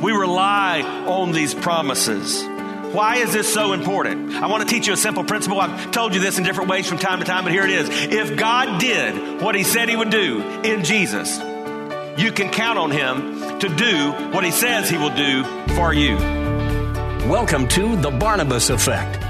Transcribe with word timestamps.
We 0.00 0.12
rely 0.12 0.80
on 0.80 1.32
these 1.32 1.52
promises. 1.52 2.42
Why 2.92 3.16
is 3.16 3.34
this 3.34 3.52
so 3.52 3.74
important? 3.74 4.34
I 4.34 4.46
want 4.46 4.62
to 4.62 4.68
teach 4.68 4.86
you 4.86 4.94
a 4.94 4.96
simple 4.96 5.24
principle. 5.24 5.60
I've 5.60 5.90
told 5.90 6.14
you 6.14 6.20
this 6.20 6.38
in 6.38 6.44
different 6.44 6.70
ways 6.70 6.88
from 6.88 6.98
time 6.98 7.18
to 7.18 7.26
time, 7.26 7.44
but 7.44 7.52
here 7.52 7.64
it 7.64 7.70
is. 7.70 7.88
If 7.90 8.36
God 8.36 8.80
did 8.80 9.42
what 9.42 9.54
He 9.54 9.62
said 9.62 9.90
He 9.90 9.96
would 9.96 10.10
do 10.10 10.40
in 10.64 10.84
Jesus, 10.84 11.38
you 12.18 12.32
can 12.32 12.50
count 12.50 12.78
on 12.78 12.90
Him 12.90 13.58
to 13.60 13.68
do 13.68 14.12
what 14.32 14.42
He 14.42 14.50
says 14.50 14.88
He 14.88 14.96
will 14.96 15.14
do 15.14 15.44
for 15.74 15.92
you. 15.92 16.16
Welcome 17.28 17.68
to 17.68 17.96
The 17.96 18.10
Barnabas 18.10 18.70
Effect 18.70 19.29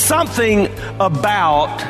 something 0.00 0.68
about 0.98 1.80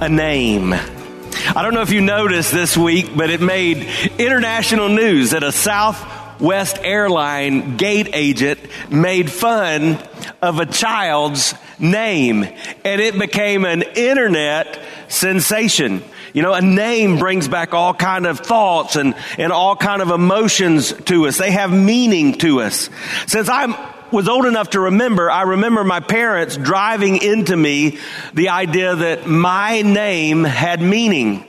a 0.00 0.08
name. 0.08 0.72
I 0.72 1.62
don't 1.62 1.74
know 1.74 1.82
if 1.82 1.92
you 1.92 2.00
noticed 2.00 2.52
this 2.52 2.76
week, 2.76 3.16
but 3.16 3.30
it 3.30 3.40
made 3.40 3.88
international 4.18 4.88
news 4.88 5.30
that 5.30 5.42
a 5.42 5.52
Southwest 5.52 6.78
airline 6.82 7.76
gate 7.76 8.10
agent 8.12 8.60
made 8.90 9.30
fun 9.30 9.98
of 10.40 10.58
a 10.60 10.66
child's 10.66 11.54
name, 11.78 12.44
and 12.84 13.00
it 13.00 13.18
became 13.18 13.64
an 13.64 13.82
internet 13.82 14.80
sensation. 15.08 16.02
You 16.32 16.42
know, 16.42 16.54
a 16.54 16.62
name 16.62 17.18
brings 17.18 17.48
back 17.48 17.74
all 17.74 17.94
kind 17.94 18.26
of 18.26 18.40
thoughts 18.40 18.96
and, 18.96 19.14
and 19.38 19.52
all 19.52 19.74
kind 19.74 20.02
of 20.02 20.10
emotions 20.10 20.92
to 20.92 21.26
us. 21.26 21.38
They 21.38 21.50
have 21.50 21.72
meaning 21.72 22.34
to 22.38 22.60
us. 22.60 22.90
Since 23.26 23.48
I'm 23.48 23.74
was 24.12 24.28
old 24.28 24.46
enough 24.46 24.70
to 24.70 24.80
remember, 24.80 25.30
I 25.30 25.42
remember 25.42 25.84
my 25.84 26.00
parents 26.00 26.56
driving 26.56 27.22
into 27.22 27.56
me 27.56 27.98
the 28.34 28.50
idea 28.50 28.94
that 28.94 29.26
my 29.26 29.82
name 29.82 30.44
had 30.44 30.80
meaning. 30.80 31.44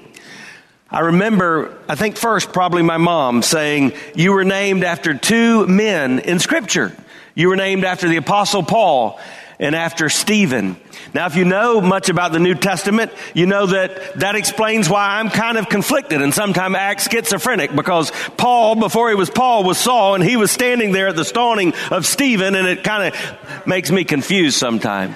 I 0.91 1.01
remember, 1.01 1.77
I 1.87 1.95
think 1.95 2.17
first 2.17 2.51
probably 2.51 2.81
my 2.81 2.97
mom 2.97 3.43
saying, 3.43 3.93
you 4.15 4.33
were 4.33 4.43
named 4.43 4.83
after 4.83 5.13
two 5.13 5.67
men 5.67 6.19
in 6.19 6.39
scripture. 6.39 6.95
You 7.35 7.49
were 7.49 7.55
named 7.55 7.83
after 7.83 8.09
the 8.09 8.17
apostle 8.17 8.63
Paul 8.63 9.19
and 9.59 9.75
after 9.75 10.09
Stephen. 10.09 10.77
Now, 11.13 11.25
if 11.25 11.35
you 11.35 11.45
know 11.45 11.81
much 11.81 12.09
about 12.09 12.31
the 12.31 12.39
New 12.39 12.55
Testament, 12.55 13.11
you 13.33 13.45
know 13.45 13.65
that 13.67 14.19
that 14.19 14.35
explains 14.35 14.89
why 14.89 15.19
I'm 15.19 15.29
kind 15.29 15.57
of 15.57 15.69
conflicted 15.69 16.21
and 16.21 16.33
sometimes 16.33 16.75
act 16.75 17.11
schizophrenic 17.11 17.75
because 17.75 18.11
Paul, 18.37 18.75
before 18.75 19.09
he 19.09 19.15
was 19.15 19.29
Paul, 19.29 19.63
was 19.63 19.77
Saul 19.77 20.15
and 20.15 20.23
he 20.23 20.37
was 20.37 20.51
standing 20.51 20.91
there 20.91 21.07
at 21.07 21.15
the 21.15 21.25
stoning 21.25 21.73
of 21.91 22.05
Stephen 22.05 22.55
and 22.55 22.67
it 22.67 22.83
kind 22.83 23.13
of 23.13 23.67
makes 23.67 23.91
me 23.91 24.03
confused 24.03 24.57
sometimes 24.57 25.15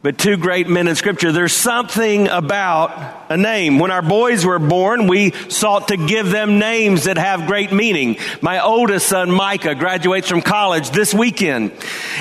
but 0.00 0.16
two 0.16 0.36
great 0.36 0.68
men 0.68 0.86
in 0.86 0.94
scripture. 0.94 1.32
There's 1.32 1.52
something 1.52 2.28
about 2.28 3.30
a 3.30 3.36
name. 3.36 3.80
When 3.80 3.90
our 3.90 4.02
boys 4.02 4.46
were 4.46 4.60
born, 4.60 5.08
we 5.08 5.32
sought 5.48 5.88
to 5.88 5.96
give 5.96 6.30
them 6.30 6.60
names 6.60 7.04
that 7.04 7.18
have 7.18 7.48
great 7.48 7.72
meaning. 7.72 8.16
My 8.40 8.62
oldest 8.62 9.08
son, 9.08 9.30
Micah, 9.30 9.74
graduates 9.74 10.28
from 10.28 10.40
college 10.40 10.90
this 10.90 11.12
weekend. 11.12 11.72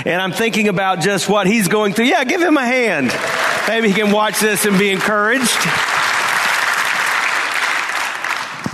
And 0.06 0.20
I'm 0.20 0.32
thinking 0.32 0.70
about 0.70 1.02
just 1.02 1.30
what 1.30 1.46
he's 1.46 1.68
going 1.68 1.94
through. 1.94 2.06
Yeah, 2.06 2.24
give 2.24 2.42
him 2.42 2.58
a 2.58 2.66
hand. 2.66 3.16
Maybe 3.68 3.90
he 3.90 3.94
can 3.94 4.12
watch 4.12 4.40
this 4.40 4.66
and 4.66 4.80
be 4.80 4.90
encouraged. 4.90 5.97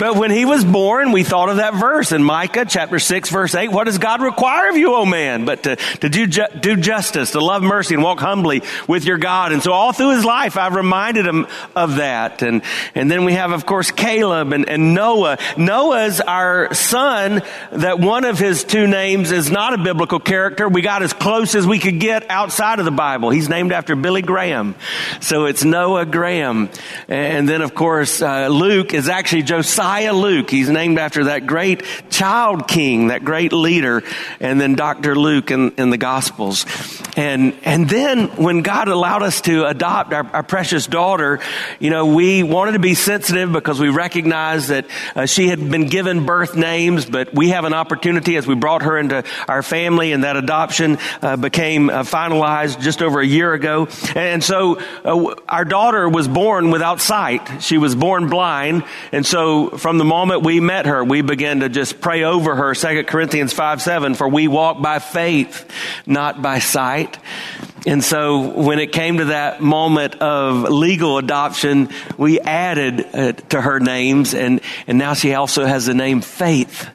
But 0.04 0.18
when 0.18 0.32
he 0.32 0.44
was 0.44 0.66
born, 0.66 1.14
we 1.14 1.24
thought 1.24 1.48
of 1.48 1.56
that 1.56 1.76
verse 1.76 2.12
in 2.12 2.26
Micah 2.26 2.66
chapter 2.66 3.00
6 3.00 3.30
verse 3.30 3.56
8. 3.56 3.70
What 3.70 3.86
does 3.86 4.00
God 4.00 4.22
require 4.22 4.70
of 4.70 4.76
you, 4.76 4.94
O 4.96 5.06
man? 5.06 5.46
But 5.46 5.64
to, 5.64 5.78
to 5.78 6.10
do, 6.10 6.28
ju- 6.28 6.46
do 6.60 6.76
justice, 6.76 7.32
to 7.32 7.40
love 7.40 7.64
mercy 7.64 7.94
and 7.94 8.04
walk 8.04 8.20
humbly 8.20 8.64
with 8.86 9.06
your 9.06 9.18
God. 9.18 9.54
And 9.54 9.64
so 9.64 9.72
all 9.72 9.94
through 9.94 10.16
his 10.16 10.26
life, 10.26 10.58
I've 10.58 10.76
reminded 10.76 11.26
him 11.26 11.48
of 11.74 11.96
that. 11.96 12.42
And, 12.42 12.64
and 12.96 13.10
then 13.10 13.24
we 13.24 13.32
have, 13.36 13.54
of 13.54 13.66
course, 13.66 13.92
Caleb 13.92 14.52
and, 14.52 14.68
and 14.68 14.94
Noah. 14.94 15.38
Noah's 15.56 16.20
our 16.20 16.74
son 16.74 17.42
that 17.72 17.98
one 17.98 18.26
of 18.26 18.38
his 18.38 18.66
two 18.66 18.88
names 18.88 19.32
is 19.32 19.52
not 19.52 19.74
a 19.74 19.78
biblical 19.78 20.20
character. 20.20 20.68
We 20.68 20.82
got 20.82 21.02
as 21.02 21.14
close 21.14 21.56
as 21.56 21.66
we 21.66 21.80
could 21.80 22.02
get 22.02 22.30
outside 22.30 22.80
of 22.80 22.84
the 22.84 22.92
Bible. 22.92 23.30
He's 23.30 23.48
named 23.48 23.72
after 23.72 23.96
Billy 23.96 24.22
Graham. 24.22 24.76
So 25.22 25.46
it's 25.46 25.64
Noah 25.64 26.06
Graham. 26.06 26.70
And 27.08 27.48
then, 27.48 27.62
of 27.62 27.74
course, 27.74 28.22
uh, 28.22 28.50
Luke 28.50 28.94
is 28.94 29.08
actually 29.08 29.44
Josiah 29.44 29.93
Josiah 29.93 29.93
Luke. 30.02 30.50
He's 30.50 30.70
named 30.70 31.00
after 31.00 31.26
that 31.26 31.46
great 31.48 31.84
child 32.10 32.68
king, 32.68 33.08
that 33.08 33.24
great 33.24 33.54
leader, 33.54 34.04
and 34.40 34.60
then 34.60 34.76
Dr. 34.76 35.16
Luke 35.16 35.52
in, 35.52 35.72
in 35.76 35.90
the 35.90 35.98
Gospels. 35.98 36.66
And, 37.16 37.56
and 37.64 37.88
then 37.88 38.28
when 38.30 38.62
God 38.62 38.88
allowed 38.88 39.24
us 39.24 39.42
to 39.42 39.66
adopt 39.66 40.14
our, 40.14 40.26
our, 40.34 40.44
precious 40.44 40.88
daughter, 40.88 41.40
you 41.80 41.90
know, 41.90 42.08
we 42.08 42.44
wanted 42.44 42.74
to 42.74 42.80
be 42.80 42.96
sensitive 42.96 43.52
because 43.52 43.80
we 43.80 43.90
recognized 43.90 44.70
that 44.70 44.88
uh, 45.16 45.26
she 45.26 45.48
had 45.48 45.60
been 45.70 45.88
given 45.88 46.26
birth 46.26 46.56
names, 46.56 47.06
but 47.06 47.34
we 47.34 47.50
have 47.50 47.66
an 47.66 47.74
opportunity 47.74 48.36
as 48.36 48.48
we 48.48 48.56
brought 48.56 48.82
her 48.82 48.98
into 48.98 49.24
our 49.48 49.62
family 49.62 50.12
and 50.12 50.24
that 50.24 50.38
adoption 50.38 50.98
uh, 51.22 51.38
became 51.38 51.90
uh, 51.90 52.04
finalized 52.04 52.82
just 52.82 53.02
over 53.02 53.20
a 53.20 53.26
year 53.26 53.54
ago. 53.54 53.88
And 54.16 54.44
so 54.44 54.80
uh, 55.06 55.36
our 55.48 55.66
daughter 55.66 56.10
was 56.10 56.28
born 56.28 56.72
without 56.72 57.00
sight. 57.00 57.62
She 57.62 57.78
was 57.78 57.96
born 57.96 58.30
blind. 58.30 58.84
And 59.12 59.26
so 59.26 59.73
from 59.78 59.98
the 59.98 60.06
moment 60.06 60.44
we 60.44 60.60
met 60.60 60.86
her, 60.86 61.04
we 61.04 61.22
began 61.22 61.62
to 61.62 61.70
just 61.70 62.02
pray 62.02 62.24
over 62.24 62.56
her. 62.56 62.74
2 62.74 63.04
Corinthians 63.04 63.54
5 63.54 63.82
7, 63.82 64.16
for 64.16 64.28
we 64.28 64.48
walk 64.48 64.82
by 64.82 65.00
faith, 65.00 65.70
not 66.06 66.42
by 66.42 66.60
sight. 66.60 67.18
And 67.86 68.04
so 68.04 68.50
when 68.50 68.80
it 68.80 68.94
came 68.94 69.18
to 69.18 69.26
that 69.26 69.62
moment 69.62 70.16
of 70.16 70.70
legal 70.70 71.18
adoption, 71.18 71.90
we 72.18 72.40
added 72.40 73.06
uh, 73.14 73.32
to 73.50 73.62
her 73.62 73.80
names 73.80 74.34
and, 74.34 74.62
and 74.88 74.98
now 74.98 75.14
she 75.14 75.34
also 75.34 75.66
has 75.66 75.86
the 75.86 75.94
name 75.94 76.22
Faith. 76.22 76.90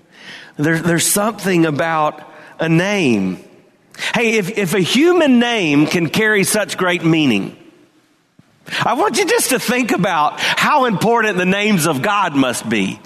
There, 0.56 0.78
there's 0.78 1.06
something 1.06 1.66
about 1.66 2.28
a 2.58 2.68
name. 2.68 3.44
Hey, 4.14 4.38
if, 4.38 4.56
if 4.56 4.74
a 4.74 4.80
human 4.80 5.38
name 5.38 5.86
can 5.86 6.08
carry 6.08 6.44
such 6.44 6.78
great 6.78 7.04
meaning, 7.04 7.56
I 8.84 8.94
want 8.94 9.18
you 9.18 9.26
just 9.26 9.50
to 9.50 9.58
think 9.58 9.92
about 9.92 10.40
how 10.40 10.84
important 10.84 11.36
the 11.36 11.46
names 11.46 11.86
of 11.86 12.02
God 12.02 12.34
must 12.34 12.68
be. 12.68 13.00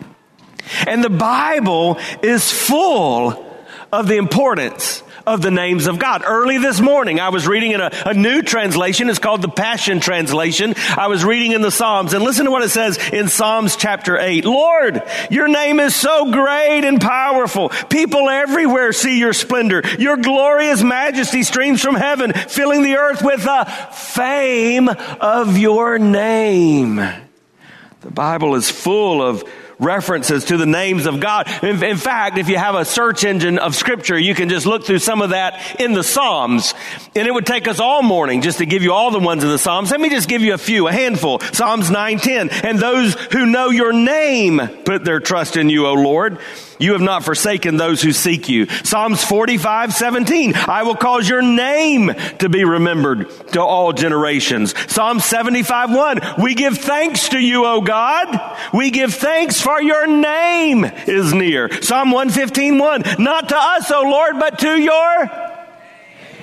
And 0.87 1.03
the 1.03 1.11
Bible 1.11 1.99
is 2.23 2.51
full 2.51 3.45
of 3.93 4.09
the 4.09 4.17
importance 4.17 5.03
of 5.27 5.43
the 5.43 5.51
names 5.51 5.87
of 5.87 5.99
God. 5.99 6.23
Early 6.27 6.59
this 6.59 6.81
morning, 6.81 7.21
I 7.21 7.29
was 7.29 7.47
reading 7.47 7.73
in 7.73 7.81
a, 7.81 7.91
a, 8.07 8.15
new 8.15 8.43
translation. 8.43 9.09
It's 9.09 9.19
called 9.19 9.43
the 9.43 9.49
Passion 9.49 10.01
Translation. 10.01 10.75
I 10.97 11.09
was 11.09 11.25
reading 11.25 11.53
in 11.53 11.63
the 11.63 11.71
Psalms 11.71 12.13
and 12.13 12.25
listen 12.25 12.45
to 12.47 12.51
what 12.51 12.63
it 12.63 12.71
says 12.71 12.99
in 13.13 13.29
Psalms 13.29 13.77
chapter 13.77 14.19
8. 14.19 14.45
Lord, 14.45 15.03
your 15.31 15.49
name 15.49 15.81
is 15.81 15.95
so 15.95 16.31
great 16.31 16.85
and 16.85 17.01
powerful. 17.01 17.69
People 17.91 18.29
everywhere 18.29 18.93
see 18.93 19.19
your 19.19 19.33
splendor. 19.33 19.83
Your 19.99 20.17
glorious 20.17 20.83
majesty 20.83 21.43
streams 21.43 21.83
from 21.83 21.95
heaven, 21.95 22.33
filling 22.33 22.83
the 22.83 22.97
earth 22.97 23.23
with 23.23 23.45
the 23.45 23.65
fame 23.93 24.89
of 24.89 25.59
your 25.59 25.99
name. 25.99 26.97
The 26.97 28.11
Bible 28.11 28.57
is 28.57 28.71
full 28.71 29.23
of 29.23 29.45
references 29.83 30.47
to 30.47 30.57
the 30.57 30.67
names 30.67 31.07
of 31.07 31.21
God. 31.21 31.49
In, 31.63 31.83
in, 31.83 31.97
fact, 31.97 32.39
if 32.39 32.49
you 32.49 32.57
have 32.57 32.75
a 32.75 32.85
search 32.85 33.25
engine 33.25 33.59
of 33.59 33.75
scripture, 33.75 34.19
you 34.19 34.35
can 34.35 34.49
just 34.49 34.67
look 34.67 34.85
through 34.85 35.01
some 35.01 35.23
of 35.23 35.31
that 35.31 35.81
in 35.81 35.93
the 35.93 36.05
Psalms. 36.05 36.75
And 37.15 37.27
it 37.27 37.33
would 37.33 37.47
take 37.47 37.69
us 37.69 37.81
all 37.81 38.03
morning 38.03 38.43
just 38.43 38.59
to 38.59 38.67
give 38.67 38.83
you 38.83 38.93
all 38.93 39.11
the 39.11 39.19
ones 39.19 39.43
in 39.43 39.51
the 39.51 39.59
Psalms. 39.59 39.91
Let 39.91 40.01
me 40.01 40.09
just 40.09 40.29
give 40.29 40.43
you 40.43 40.55
a 40.55 40.59
few, 40.59 40.89
a 40.89 40.93
handful. 40.93 41.41
Psalms 41.41 41.91
910. 41.91 42.51
And 42.65 42.79
those 42.79 43.15
who 43.33 43.47
know 43.47 43.71
your 43.71 43.93
name 43.93 44.61
put 44.85 45.05
their 45.05 45.21
trust 45.21 45.57
in 45.57 45.69
you, 45.69 45.87
O 45.87 45.95
Lord. 45.95 46.39
You 46.83 46.95
have 46.95 47.01
not 47.01 47.25
forsaken 47.25 47.77
those 47.77 48.03
who 48.03 48.11
seek 48.11 48.49
you. 48.49 48.67
Psalms 48.83 49.23
45, 49.25 49.93
17. 49.93 50.55
I 50.57 50.83
will 50.83 50.97
cause 50.97 51.29
your 51.29 51.41
name 51.41 52.13
to 52.41 52.49
be 52.49 52.65
remembered 52.65 53.31
to 53.53 53.63
all 53.63 53.93
generations. 53.93 54.75
Psalm 54.91 55.21
75, 55.21 55.95
1. 55.95 56.21
We 56.43 56.57
give 56.57 56.79
thanks 56.79 57.29
to 57.29 57.39
you, 57.39 57.67
O 57.67 57.83
God. 57.83 58.59
We 58.75 58.91
give 58.91 59.15
thanks 59.15 59.61
for 59.61 59.72
your 59.81 60.07
name 60.07 60.85
is 60.85 61.33
near. 61.33 61.71
Psalm 61.83 62.11
115, 62.11 62.79
1. 62.79 63.03
Not 63.19 63.49
to 63.51 63.57
us, 63.57 63.91
O 63.91 64.03
Lord, 64.03 64.39
but 64.39 64.59
to 64.61 64.81
your, 64.81 65.31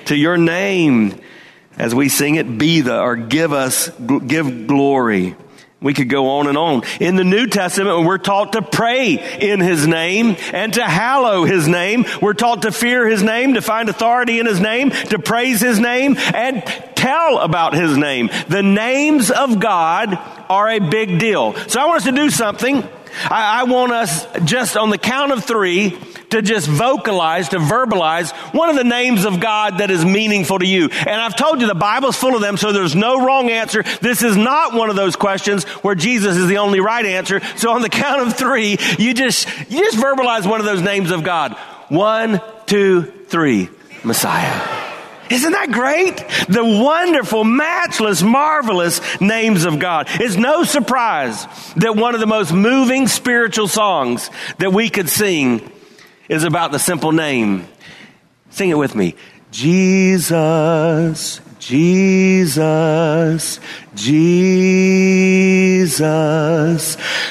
to 0.06 0.16
your 0.16 0.38
name. 0.38 1.20
As 1.78 1.96
we 1.96 2.10
sing 2.10 2.36
it, 2.36 2.58
be 2.58 2.82
the, 2.82 3.00
or 3.00 3.16
give 3.16 3.54
us, 3.54 3.90
give 3.98 4.68
glory. 4.68 5.36
We 5.82 5.94
could 5.94 6.10
go 6.10 6.40
on 6.40 6.48
and 6.48 6.58
on. 6.58 6.84
In 7.00 7.16
the 7.16 7.24
New 7.24 7.48
Testament, 7.48 8.06
we're 8.06 8.18
taught 8.18 8.54
to 8.54 8.62
pray 8.62 9.14
in 9.40 9.62
His 9.62 9.88
name 9.88 10.36
and 10.52 10.74
to 10.74 10.84
hallow 10.84 11.46
His 11.46 11.70
name. 11.70 12.06
We're 12.22 12.34
taught 12.34 12.64
to 12.64 12.72
fear 12.74 13.08
His 13.08 13.24
name, 13.24 13.54
to 13.54 13.62
find 13.62 13.88
authority 13.88 14.40
in 14.40 14.46
His 14.46 14.60
name, 14.60 14.90
to 14.90 15.20
praise 15.20 15.62
His 15.62 15.80
name, 15.80 16.18
and 16.18 16.66
tell 16.96 17.40
about 17.40 17.74
His 17.74 17.96
name. 17.96 18.30
The 18.50 18.62
names 18.62 19.32
of 19.32 19.62
God 19.62 20.20
are 20.50 20.70
a 20.70 20.80
big 20.80 21.18
deal. 21.18 21.54
So 21.70 21.80
I 21.80 21.86
want 21.86 22.00
us 22.00 22.04
to 22.06 22.12
do 22.12 22.30
something. 22.30 22.84
I, 23.24 23.62
I 23.62 23.64
want 23.64 23.92
us 23.92 24.26
just 24.46 24.78
on 24.78 24.90
the 24.90 24.98
count 24.98 25.32
of 25.32 25.44
three 25.44 25.98
to 26.30 26.42
just 26.42 26.68
vocalize, 26.68 27.50
to 27.50 27.58
verbalize 27.58 28.32
one 28.54 28.70
of 28.70 28.76
the 28.76 28.84
names 28.84 29.26
of 29.26 29.40
God 29.40 29.80
that 29.80 29.92
is 29.92 30.06
meaningful 30.06 30.60
to 30.60 30.66
you. 30.66 30.90
And 30.90 31.10
I've 31.10 31.36
told 31.36 31.62
you 31.62 31.68
the 31.68 31.76
Bible's 31.76 32.16
full 32.16 32.36
of 32.36 32.42
them, 32.42 32.58
so 32.58 32.72
there's 32.72 32.96
no 32.96 33.26
wrong 33.26 33.50
answer. 33.50 33.84
This 34.02 34.22
is 34.22 34.38
not 34.38 34.74
one 34.74 34.90
of 34.90 34.96
those 34.96 35.16
questions 35.16 35.64
where 35.84 35.96
Jesus 35.96 36.38
is 36.38 36.48
the 36.48 36.58
only 36.58 36.80
right 36.80 37.06
answer. 37.06 37.42
So 37.58 37.72
on 37.72 37.82
the 37.82 37.90
count 37.90 38.28
of 38.28 38.36
three, 38.36 38.78
you 38.98 39.14
just, 39.14 39.48
you 39.70 39.84
just 39.84 39.98
verbalize 39.98 40.48
one 40.48 40.60
of 40.60 40.66
those 40.66 40.82
names 40.82 41.12
of 41.12 41.24
God. 41.24 41.54
One, 41.90 42.42
two, 42.68 43.04
three. 43.28 43.70
Messiah. 44.04 44.79
Isn't 45.30 45.52
that 45.52 45.72
great? 45.72 46.18
The 46.48 46.64
wonderful, 46.64 47.44
matchless, 47.44 48.24
marvelous 48.24 49.02
names 49.22 49.66
of 49.66 49.80
God. 49.80 50.08
It's 50.10 50.38
no 50.38 50.64
surprise 50.64 51.46
that 51.76 51.96
one 51.96 52.16
of 52.16 52.20
the 52.20 52.28
most 52.28 52.52
moving 52.52 53.08
spiritual 53.08 53.68
songs 53.68 54.30
that 54.58 54.74
we 54.74 54.90
could 54.90 55.10
sing 55.10 55.72
is 56.28 56.44
about 56.44 56.72
the 56.72 56.80
simple 56.80 57.12
name. 57.12 57.68
Sing 58.50 58.70
it 58.70 58.78
with 58.78 58.96
me. 58.96 59.16
Jesus, 59.52 61.42
Jesus, 61.60 63.60
Jesus. 63.96 64.58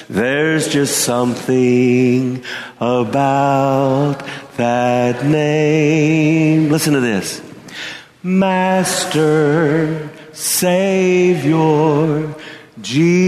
There's 0.08 0.68
just 0.68 1.04
something 1.04 2.44
about 2.80 4.22
that 4.56 5.24
name. 5.24 6.70
Listen 6.70 6.94
to 6.94 7.00
this. 7.00 7.47
Master, 8.28 10.10
Savior, 10.34 11.54
Jesus, 12.82 13.22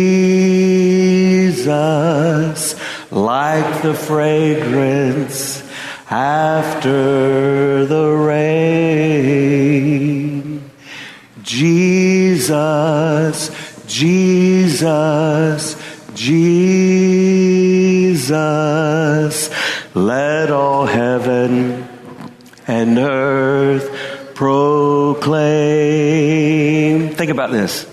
like 3.11 3.81
the 3.81 3.95
fragrance 3.95 5.63
after 6.11 7.87
the 7.87 8.13
rain. 8.13 9.01
Jesus, 11.43 13.51
Jesus, 13.87 15.77
Jesus, 16.13 17.01
let 19.95 20.51
all 20.51 20.85
heaven 20.85 21.89
and 22.67 22.99
earth 22.99 23.89
proclaim. 24.35 24.80
Think 27.17 27.31
about 27.31 27.51
this. 27.51 27.87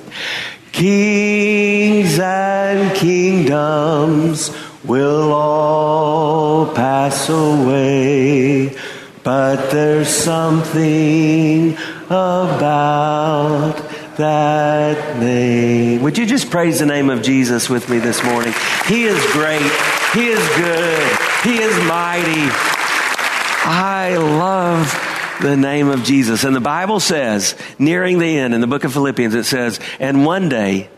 Kings 0.71 2.19
and 2.19 2.95
kingdoms 2.95 4.51
will 4.83 5.33
all 5.33 6.74
pass 6.74 7.29
away, 7.29 8.75
but 9.24 9.69
there's 9.71 10.07
something 10.07 11.75
about 12.06 13.75
that 14.18 15.19
name. 15.19 16.01
Would 16.03 16.18
you 16.18 16.25
just 16.25 16.50
praise 16.50 16.79
the 16.79 16.85
name 16.85 17.09
of 17.09 17.21
Jesus 17.21 17.69
with 17.69 17.89
me 17.89 18.00
this 18.00 18.24
morning? 18.24 18.53
He 18.88 19.03
is 19.03 19.19
great. 19.33 19.71
He 20.13 20.27
is 20.27 20.47
good. 20.56 21.18
He 21.44 21.57
is 21.57 21.75
mighty. 21.85 22.50
I 23.69 24.15
love 24.18 25.06
the 25.42 25.57
name 25.57 25.89
of 25.89 26.04
Jesus. 26.04 26.44
And 26.44 26.56
the 26.56 26.62
Bible 26.62 27.00
says, 27.00 27.56
nearing 27.80 28.19
the 28.19 28.38
end 28.38 28.54
in 28.54 28.62
the 28.62 28.68
book 28.68 28.84
of 28.84 28.94
Philippians, 28.94 29.36
it 29.36 29.45
says, 29.45 29.80
and 30.00 30.25
one 30.25 30.50
day 30.50 30.89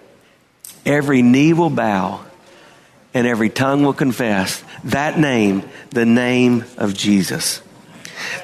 every 0.86 1.22
knee 1.22 1.54
will 1.54 1.70
bow 1.70 2.26
and 3.14 3.26
every 3.26 3.50
tongue 3.50 3.84
will 3.84 3.94
confess 3.94 4.64
that 4.86 5.20
name, 5.20 5.64
the 5.92 6.06
name 6.06 6.64
of 6.78 6.94
Jesus. 6.94 7.62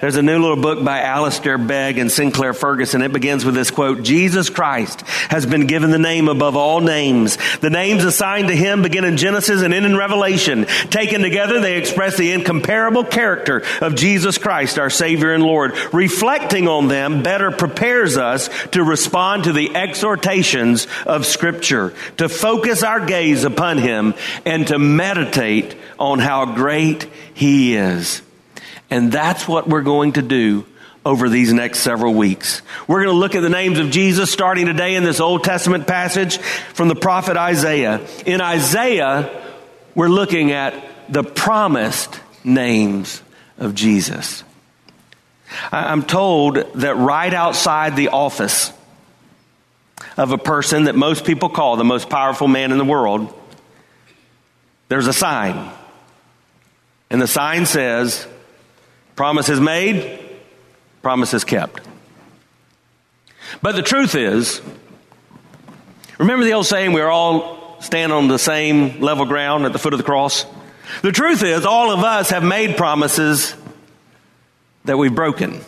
There's 0.01 0.15
a 0.15 0.21
new 0.21 0.39
little 0.39 0.61
book 0.61 0.83
by 0.83 1.01
Alistair 1.01 1.57
Begg 1.57 1.97
and 1.97 2.11
Sinclair 2.11 2.53
Ferguson. 2.53 3.01
It 3.01 3.13
begins 3.13 3.45
with 3.45 3.55
this 3.55 3.71
quote 3.71 4.03
Jesus 4.03 4.49
Christ 4.49 5.01
has 5.29 5.45
been 5.45 5.67
given 5.67 5.91
the 5.91 5.99
name 5.99 6.27
above 6.27 6.55
all 6.55 6.81
names. 6.81 7.37
The 7.57 7.69
names 7.69 8.03
assigned 8.03 8.47
to 8.49 8.55
him 8.55 8.81
begin 8.81 9.05
in 9.05 9.17
Genesis 9.17 9.61
and 9.61 9.73
end 9.73 9.85
in 9.85 9.97
Revelation. 9.97 10.65
Taken 10.89 11.21
together, 11.21 11.59
they 11.59 11.77
express 11.77 12.17
the 12.17 12.31
incomparable 12.31 13.03
character 13.03 13.63
of 13.81 13.95
Jesus 13.95 14.37
Christ, 14.37 14.79
our 14.79 14.89
Savior 14.89 15.33
and 15.33 15.43
Lord. 15.43 15.73
Reflecting 15.93 16.67
on 16.67 16.87
them 16.87 17.23
better 17.23 17.51
prepares 17.51 18.17
us 18.17 18.49
to 18.71 18.83
respond 18.83 19.45
to 19.45 19.53
the 19.53 19.75
exhortations 19.75 20.87
of 21.05 21.25
Scripture, 21.25 21.93
to 22.17 22.29
focus 22.29 22.83
our 22.83 23.05
gaze 23.05 23.43
upon 23.43 23.77
him, 23.77 24.13
and 24.45 24.67
to 24.67 24.79
meditate 24.79 25.75
on 25.99 26.19
how 26.19 26.45
great 26.53 27.07
he 27.33 27.75
is. 27.75 28.21
And 28.89 29.11
that's 29.11 29.47
what 29.47 29.67
we're 29.67 29.81
going 29.81 30.13
to 30.13 30.21
do 30.21 30.65
over 31.05 31.29
these 31.29 31.53
next 31.53 31.79
several 31.79 32.13
weeks. 32.13 32.61
We're 32.87 33.03
going 33.03 33.13
to 33.13 33.19
look 33.19 33.35
at 33.35 33.41
the 33.41 33.49
names 33.49 33.77
of 33.77 33.91
Jesus 33.91 34.31
starting 34.31 34.65
today 34.65 34.95
in 34.95 35.03
this 35.03 35.19
Old 35.19 35.43
Testament 35.43 35.85
passage 35.85 36.37
from 36.37 36.87
the 36.87 36.95
prophet 36.95 37.37
Isaiah. 37.37 38.05
In 38.25 38.41
Isaiah, 38.41 39.43
we're 39.93 40.09
looking 40.09 40.51
at 40.51 40.73
the 41.09 41.23
promised 41.23 42.19
names 42.43 43.21
of 43.57 43.75
Jesus. 43.75 44.43
I'm 45.71 46.03
told 46.03 46.55
that 46.75 46.95
right 46.95 47.33
outside 47.33 47.95
the 47.95 48.09
office 48.09 48.73
of 50.17 50.31
a 50.31 50.37
person 50.37 50.85
that 50.85 50.95
most 50.95 51.25
people 51.25 51.49
call 51.49 51.75
the 51.75 51.83
most 51.83 52.09
powerful 52.09 52.47
man 52.47 52.71
in 52.71 52.77
the 52.77 52.85
world, 52.85 53.33
there's 54.87 55.07
a 55.07 55.13
sign. 55.13 55.71
And 57.09 57.21
the 57.21 57.27
sign 57.27 57.65
says, 57.65 58.27
Promises 59.15 59.59
made, 59.59 60.19
promises 61.01 61.43
kept. 61.43 61.81
But 63.61 63.75
the 63.75 63.81
truth 63.81 64.15
is, 64.15 64.61
remember 66.17 66.43
the 66.43 66.53
old 66.53 66.65
saying, 66.65 66.91
we're 66.91 67.09
all 67.09 67.81
stand 67.81 68.11
on 68.11 68.27
the 68.27 68.39
same 68.39 69.01
level 69.01 69.25
ground 69.25 69.65
at 69.65 69.73
the 69.73 69.79
foot 69.79 69.93
of 69.93 69.99
the 69.99 70.03
cross? 70.03 70.45
The 71.01 71.11
truth 71.11 71.43
is, 71.43 71.65
all 71.65 71.91
of 71.91 71.99
us 72.03 72.29
have 72.29 72.43
made 72.43 72.77
promises 72.77 73.55
that 74.83 74.97
we've 74.97 75.15
broken. 75.15 75.61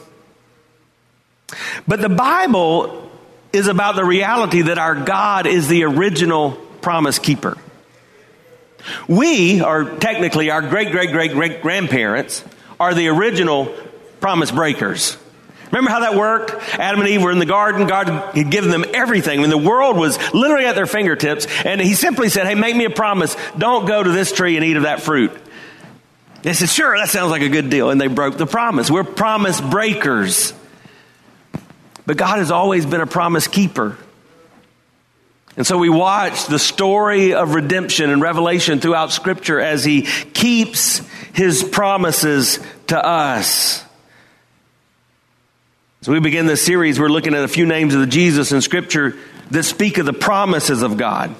But 1.87 2.01
the 2.01 2.09
Bible 2.09 3.09
is 3.53 3.67
about 3.67 3.95
the 3.95 4.05
reality 4.05 4.63
that 4.63 4.77
our 4.77 4.95
God 4.95 5.47
is 5.47 5.67
the 5.67 5.83
original 5.83 6.51
promise 6.81 7.17
keeper. 7.17 7.57
We 9.07 9.61
are 9.61 9.85
technically 9.97 10.51
our 10.51 10.61
great, 10.61 10.91
great, 10.91 11.11
great, 11.11 11.31
great 11.31 11.61
grandparents 11.61 12.43
are 12.79 12.93
the 12.93 13.07
original 13.07 13.73
promise 14.19 14.51
breakers. 14.51 15.17
Remember 15.71 15.91
how 15.91 15.99
that 15.99 16.15
worked? 16.15 16.51
Adam 16.79 17.01
and 17.01 17.09
Eve 17.09 17.21
were 17.21 17.31
in 17.31 17.39
the 17.39 17.45
garden. 17.45 17.87
God 17.87 18.07
had 18.07 18.49
given 18.49 18.69
them 18.69 18.85
everything. 18.93 19.39
I 19.39 19.41
mean, 19.41 19.49
the 19.49 19.57
world 19.57 19.97
was 19.97 20.17
literally 20.33 20.65
at 20.65 20.75
their 20.75 20.85
fingertips. 20.85 21.45
And 21.65 21.81
he 21.81 21.93
simply 21.93 22.29
said, 22.29 22.47
Hey, 22.47 22.55
make 22.55 22.75
me 22.75 22.85
a 22.85 22.89
promise. 22.89 23.35
Don't 23.57 23.85
go 23.85 24.01
to 24.01 24.11
this 24.11 24.31
tree 24.31 24.55
and 24.55 24.63
eat 24.63 24.77
of 24.77 24.83
that 24.83 25.01
fruit. 25.01 25.31
They 26.41 26.53
said, 26.53 26.69
Sure, 26.69 26.97
that 26.97 27.09
sounds 27.09 27.31
like 27.31 27.41
a 27.41 27.49
good 27.49 27.69
deal. 27.69 27.89
And 27.89 27.99
they 27.99 28.07
broke 28.07 28.37
the 28.37 28.45
promise. 28.45 28.89
We're 28.89 29.03
promise 29.03 29.59
breakers. 29.59 30.53
But 32.05 32.15
God 32.15 32.39
has 32.39 32.51
always 32.51 32.85
been 32.85 33.01
a 33.01 33.07
promise 33.07 33.47
keeper. 33.47 33.97
And 35.57 35.67
so 35.67 35.77
we 35.77 35.89
watch 35.89 36.45
the 36.45 36.59
story 36.59 37.33
of 37.33 37.55
redemption 37.55 38.11
and 38.11 38.21
revelation 38.21 38.79
throughout 38.79 39.11
Scripture 39.11 39.59
as 39.59 39.83
He 39.83 40.03
keeps 40.03 41.01
His 41.37 41.63
promises 41.63 42.59
to 42.87 42.97
us. 42.97 43.85
So 46.01 46.11
we 46.11 46.19
begin 46.19 46.47
this 46.47 46.65
series, 46.65 46.99
we're 46.99 47.09
looking 47.09 47.35
at 47.35 47.43
a 47.43 47.47
few 47.47 47.67
names 47.67 47.93
of 47.93 47.99
the 47.99 48.07
Jesus 48.07 48.51
in 48.51 48.61
Scripture 48.61 49.15
that 49.51 49.61
speak 49.61 49.99
of 49.99 50.07
the 50.07 50.13
promises 50.13 50.81
of 50.81 50.97
God. 50.97 51.35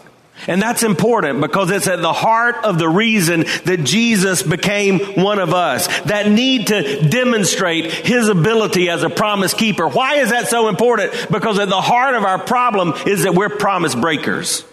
And 0.45 0.61
that's 0.61 0.83
important 0.83 1.41
because 1.41 1.71
it's 1.71 1.87
at 1.87 1.99
the 1.99 2.13
heart 2.13 2.63
of 2.63 2.77
the 2.77 2.87
reason 2.87 3.45
that 3.65 3.79
Jesus 3.85 4.43
became 4.43 4.99
one 4.99 5.39
of 5.39 5.51
us. 5.51 5.87
That 6.03 6.29
need 6.29 6.67
to 6.67 7.09
demonstrate 7.09 7.91
his 7.91 8.29
ability 8.29 8.91
as 8.91 9.01
a 9.01 9.09
promise 9.09 9.55
keeper. 9.55 9.87
Why 9.87 10.17
is 10.17 10.29
that 10.29 10.47
so 10.47 10.67
important? 10.67 11.11
Because 11.31 11.57
at 11.57 11.69
the 11.69 11.81
heart 11.81 12.13
of 12.13 12.23
our 12.23 12.37
problem 12.37 12.93
is 13.07 13.23
that 13.23 13.33
we're 13.33 13.49
promise 13.49 13.95
breakers. 13.95 14.63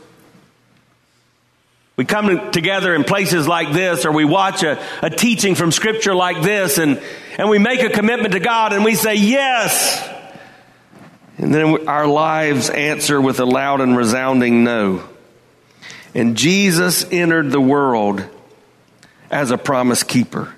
We 1.97 2.05
come 2.05 2.51
together 2.51 2.95
in 2.95 3.05
places 3.05 3.47
like 3.47 3.73
this, 3.73 4.05
or 4.05 4.11
we 4.11 4.25
watch 4.25 4.65
a, 4.65 4.85
a 5.01 5.11
teaching 5.11 5.55
from 5.55 5.71
Scripture 5.71 6.15
like 6.15 6.43
this, 6.43 6.79
and, 6.79 7.01
and 7.39 7.49
we 7.49 7.59
make 7.59 7.83
a 7.83 7.91
commitment 7.91 8.33
to 8.33 8.41
God 8.41 8.73
and 8.73 8.85
we 8.85 8.95
say, 8.95 9.15
Yes. 9.15 10.11
And 11.37 11.55
then 11.55 11.89
our 11.89 12.07
lives 12.07 12.71
answer 12.71 13.21
with 13.21 13.41
a 13.41 13.45
loud 13.45 13.81
and 13.81 13.97
resounding 13.97 14.65
no. 14.65 15.03
And 16.15 16.37
Jesus 16.37 17.05
entered 17.11 17.51
the 17.51 17.61
world 17.61 18.25
as 19.31 19.51
a 19.51 19.59
promise 19.59 20.05
keeper. 20.05 20.55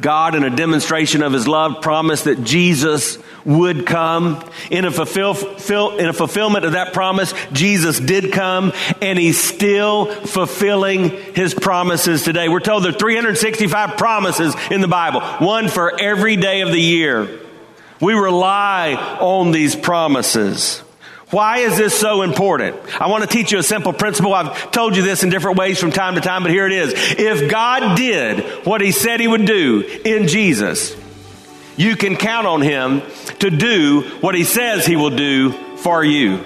God, 0.00 0.34
in 0.34 0.44
a 0.44 0.50
demonstration 0.50 1.22
of 1.22 1.32
his 1.32 1.46
love, 1.46 1.80
promised 1.80 2.24
that 2.24 2.42
Jesus 2.42 3.18
would 3.44 3.86
come. 3.86 4.44
In 4.70 4.84
a, 4.84 4.90
fulfill, 4.90 5.34
fill, 5.34 5.98
in 5.98 6.06
a 6.06 6.12
fulfillment 6.12 6.64
of 6.64 6.72
that 6.72 6.92
promise, 6.92 7.32
Jesus 7.52 8.00
did 8.00 8.32
come, 8.32 8.72
and 9.00 9.18
he's 9.18 9.40
still 9.40 10.06
fulfilling 10.06 11.10
his 11.34 11.54
promises 11.54 12.22
today. 12.22 12.48
We're 12.48 12.60
told 12.60 12.84
there 12.84 12.92
are 12.92 12.98
365 12.98 13.96
promises 13.96 14.54
in 14.70 14.80
the 14.80 14.88
Bible, 14.88 15.20
one 15.20 15.68
for 15.68 15.98
every 16.00 16.36
day 16.36 16.62
of 16.62 16.70
the 16.70 16.80
year. 16.80 17.40
We 18.00 18.14
rely 18.14 18.94
on 19.20 19.52
these 19.52 19.76
promises. 19.76 20.83
Why 21.34 21.58
is 21.58 21.76
this 21.76 21.98
so 21.98 22.22
important? 22.22 22.76
I 23.00 23.08
want 23.08 23.24
to 23.24 23.28
teach 23.28 23.50
you 23.50 23.58
a 23.58 23.62
simple 23.64 23.92
principle. 23.92 24.32
I've 24.32 24.70
told 24.70 24.94
you 24.94 25.02
this 25.02 25.24
in 25.24 25.30
different 25.30 25.58
ways 25.58 25.80
from 25.80 25.90
time 25.90 26.14
to 26.14 26.20
time, 26.20 26.44
but 26.44 26.52
here 26.52 26.64
it 26.64 26.72
is. 26.72 26.92
If 26.94 27.50
God 27.50 27.96
did 27.96 28.64
what 28.64 28.80
he 28.80 28.92
said 28.92 29.18
he 29.18 29.26
would 29.26 29.44
do 29.44 29.80
in 30.04 30.28
Jesus, 30.28 30.94
you 31.76 31.96
can 31.96 32.14
count 32.14 32.46
on 32.46 32.62
him 32.62 33.02
to 33.40 33.50
do 33.50 34.02
what 34.20 34.36
he 34.36 34.44
says 34.44 34.86
he 34.86 34.94
will 34.94 35.10
do 35.10 35.50
for 35.78 36.04
you. 36.04 36.38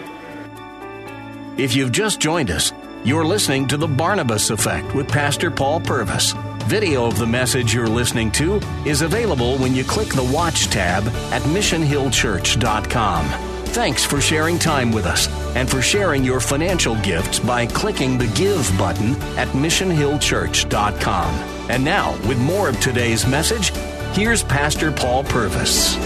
If 1.58 1.76
you've 1.76 1.92
just 1.92 2.18
joined 2.18 2.50
us, 2.50 2.72
you're 3.04 3.26
listening 3.26 3.68
to 3.68 3.76
The 3.76 3.88
Barnabas 3.88 4.48
Effect 4.48 4.94
with 4.94 5.06
Pastor 5.06 5.50
Paul 5.50 5.80
Purvis. 5.80 6.32
Video 6.64 7.04
of 7.04 7.18
the 7.18 7.26
message 7.26 7.74
you're 7.74 7.86
listening 7.86 8.32
to 8.32 8.54
is 8.86 9.02
available 9.02 9.58
when 9.58 9.74
you 9.74 9.84
click 9.84 10.08
the 10.08 10.24
Watch 10.24 10.68
tab 10.68 11.06
at 11.30 11.42
missionhillchurch.com. 11.42 13.57
Thanks 13.78 14.04
for 14.04 14.20
sharing 14.20 14.58
time 14.58 14.90
with 14.90 15.06
us 15.06 15.28
and 15.54 15.70
for 15.70 15.80
sharing 15.80 16.24
your 16.24 16.40
financial 16.40 16.96
gifts 16.96 17.38
by 17.38 17.64
clicking 17.64 18.18
the 18.18 18.26
Give 18.34 18.68
button 18.76 19.14
at 19.38 19.46
missionhillchurch.com. 19.50 21.34
And 21.70 21.84
now, 21.84 22.10
with 22.26 22.40
more 22.40 22.68
of 22.68 22.80
today's 22.80 23.24
message, 23.24 23.70
here's 24.16 24.42
Pastor 24.42 24.90
Paul 24.90 25.22
Purvis. 25.22 25.96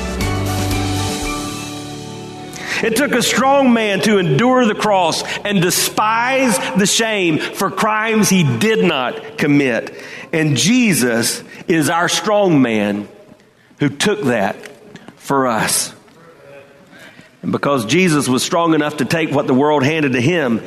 It 2.84 2.94
took 2.94 3.12
a 3.12 3.22
strong 3.22 3.72
man 3.72 4.00
to 4.00 4.18
endure 4.18 4.66
the 4.66 4.74
cross 4.74 5.22
and 5.38 5.62
despise 5.62 6.58
the 6.76 6.86
shame 6.86 7.38
for 7.38 7.70
crimes 7.70 8.28
he 8.28 8.44
did 8.58 8.84
not 8.84 9.38
commit. 9.38 9.98
And 10.30 10.58
Jesus 10.58 11.42
is 11.68 11.88
our 11.88 12.10
strong 12.10 12.60
man 12.60 13.08
who 13.78 13.88
took 13.88 14.24
that 14.24 14.56
for 15.16 15.46
us. 15.46 15.94
And 17.42 17.52
because 17.52 17.84
Jesus 17.86 18.28
was 18.28 18.42
strong 18.42 18.74
enough 18.74 18.98
to 18.98 19.04
take 19.04 19.30
what 19.30 19.46
the 19.46 19.54
world 19.54 19.84
handed 19.84 20.12
to 20.12 20.20
him, 20.20 20.62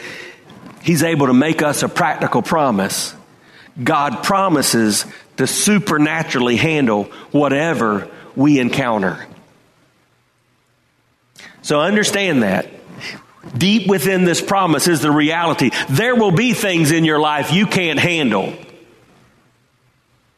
he's 0.84 1.04
able 1.04 1.28
to 1.28 1.34
make 1.34 1.62
us 1.62 1.84
a 1.84 1.90
practical 1.90 2.42
promise. 2.42 3.16
God 3.82 4.24
promises 4.24 5.06
to 5.38 5.48
supernaturally 5.48 6.58
handle 6.58 7.06
whatever 7.32 8.10
we 8.36 8.60
encounter. 8.60 9.26
So 11.62 11.82
understand 11.82 12.44
that. 12.44 12.70
Deep 13.58 13.88
within 13.88 14.26
this 14.26 14.42
promise 14.42 14.88
is 14.88 15.02
the 15.02 15.12
reality. 15.12 15.72
There 15.90 16.16
will 16.16 16.32
be 16.32 16.54
things 16.54 16.92
in 16.92 17.06
your 17.06 17.20
life 17.20 17.54
you 17.54 17.68
can't 17.68 18.00
handle. 18.00 18.54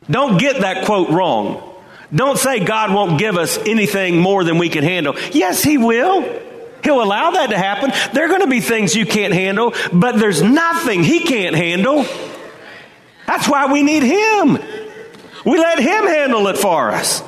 Don't 0.10 0.38
get 0.38 0.62
that 0.62 0.86
quote 0.86 1.10
wrong. 1.10 1.77
Don't 2.14 2.38
say 2.38 2.60
God 2.60 2.94
won't 2.94 3.20
give 3.20 3.38
us 3.38 3.58
anything 3.58 4.20
more 4.20 4.44
than 4.44 4.58
we 4.58 4.70
can 4.70 4.84
handle. 4.84 5.16
Yes, 5.32 5.64
He 5.64 5.78
will. 5.78 6.22
He'll 6.84 7.04
allow 7.04 7.32
that 7.32 7.50
to 7.50 7.58
happen. 7.58 7.92
There 8.14 8.26
are 8.26 8.30
going 8.30 8.42
to 8.42 8.48
be 8.48 8.62
things 8.62 8.96
you 8.96 9.06
can't 9.06 9.34
handle, 9.34 9.74
but 9.92 10.18
there's 10.18 10.42
nothing 10.42 11.04
He 11.04 11.20
can't 11.20 11.56
handle. 11.56 12.06
That's 13.26 13.48
why 13.48 13.72
we 13.72 13.84
need 13.84 14.04
Him. 14.04 14.58
We 15.46 15.58
let 15.60 15.80
Him 15.80 16.08
handle 16.08 16.48
it 16.48 16.58
for 16.58 16.92
us. 16.92 17.24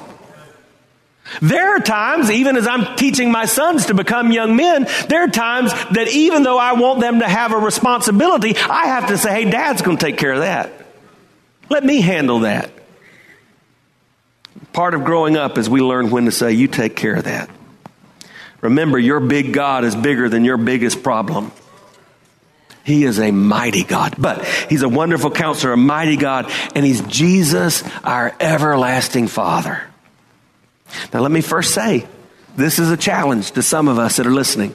There 1.41 1.75
are 1.75 1.79
times, 1.79 2.31
even 2.31 2.57
as 2.57 2.65
I'm 2.65 2.95
teaching 2.95 3.31
my 3.31 3.45
sons 3.45 3.87
to 3.87 3.93
become 3.93 4.31
young 4.31 4.55
men, 4.55 4.87
there 5.09 5.23
are 5.23 5.27
times 5.27 5.71
that 5.91 6.07
even 6.11 6.43
though 6.43 6.57
I 6.57 6.73
want 6.73 7.01
them 7.01 7.19
to 7.19 7.27
have 7.27 7.51
a 7.51 7.57
responsibility, 7.57 8.55
I 8.57 8.87
have 8.87 9.07
to 9.09 9.17
say, 9.17 9.43
hey, 9.43 9.49
dad's 9.49 9.81
going 9.81 9.97
to 9.97 10.05
take 10.05 10.17
care 10.17 10.33
of 10.33 10.39
that. 10.39 10.71
Let 11.69 11.83
me 11.83 12.01
handle 12.01 12.39
that. 12.39 12.71
Part 14.79 14.93
of 14.93 15.03
growing 15.03 15.35
up 15.35 15.57
is 15.57 15.69
we 15.69 15.81
learn 15.81 16.09
when 16.09 16.23
to 16.23 16.31
say, 16.31 16.53
You 16.53 16.69
take 16.69 16.95
care 16.95 17.15
of 17.15 17.25
that. 17.25 17.49
Remember, 18.61 18.97
your 18.97 19.19
big 19.19 19.51
God 19.51 19.83
is 19.83 19.93
bigger 19.93 20.29
than 20.29 20.45
your 20.45 20.55
biggest 20.55 21.03
problem. 21.03 21.51
He 22.85 23.03
is 23.03 23.19
a 23.19 23.31
mighty 23.31 23.83
God, 23.83 24.15
but 24.17 24.45
He's 24.69 24.81
a 24.81 24.87
wonderful 24.87 25.31
counselor, 25.31 25.73
a 25.73 25.77
mighty 25.77 26.15
God, 26.15 26.49
and 26.75 26.85
He's 26.85 27.01
Jesus, 27.01 27.83
our 28.05 28.33
everlasting 28.39 29.27
Father. 29.27 29.83
Now, 31.13 31.19
let 31.19 31.31
me 31.31 31.41
first 31.41 31.73
say, 31.73 32.07
this 32.55 32.79
is 32.79 32.89
a 32.89 32.95
challenge 32.95 33.51
to 33.51 33.61
some 33.61 33.89
of 33.89 33.99
us 33.99 34.15
that 34.15 34.25
are 34.25 34.31
listening. 34.31 34.73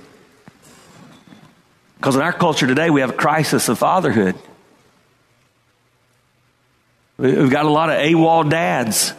Because 1.96 2.14
in 2.14 2.20
our 2.20 2.34
culture 2.34 2.66
today, 2.66 2.90
we 2.90 3.00
have 3.00 3.08
a 3.08 3.14
crisis 3.14 3.70
of 3.70 3.78
fatherhood. 3.78 4.34
We've 7.16 7.48
got 7.48 7.64
a 7.64 7.70
lot 7.70 7.88
of 7.88 7.96
AWOL 7.96 8.50
dads 8.50 9.14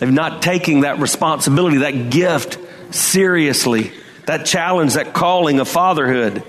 they've 0.00 0.12
not 0.12 0.42
taking 0.42 0.80
that 0.80 0.98
responsibility, 0.98 1.78
that 1.78 2.10
gift 2.10 2.58
seriously, 2.92 3.92
that 4.26 4.46
challenge, 4.46 4.94
that 4.94 5.14
calling 5.14 5.60
of 5.60 5.68
fatherhood. 5.68 6.42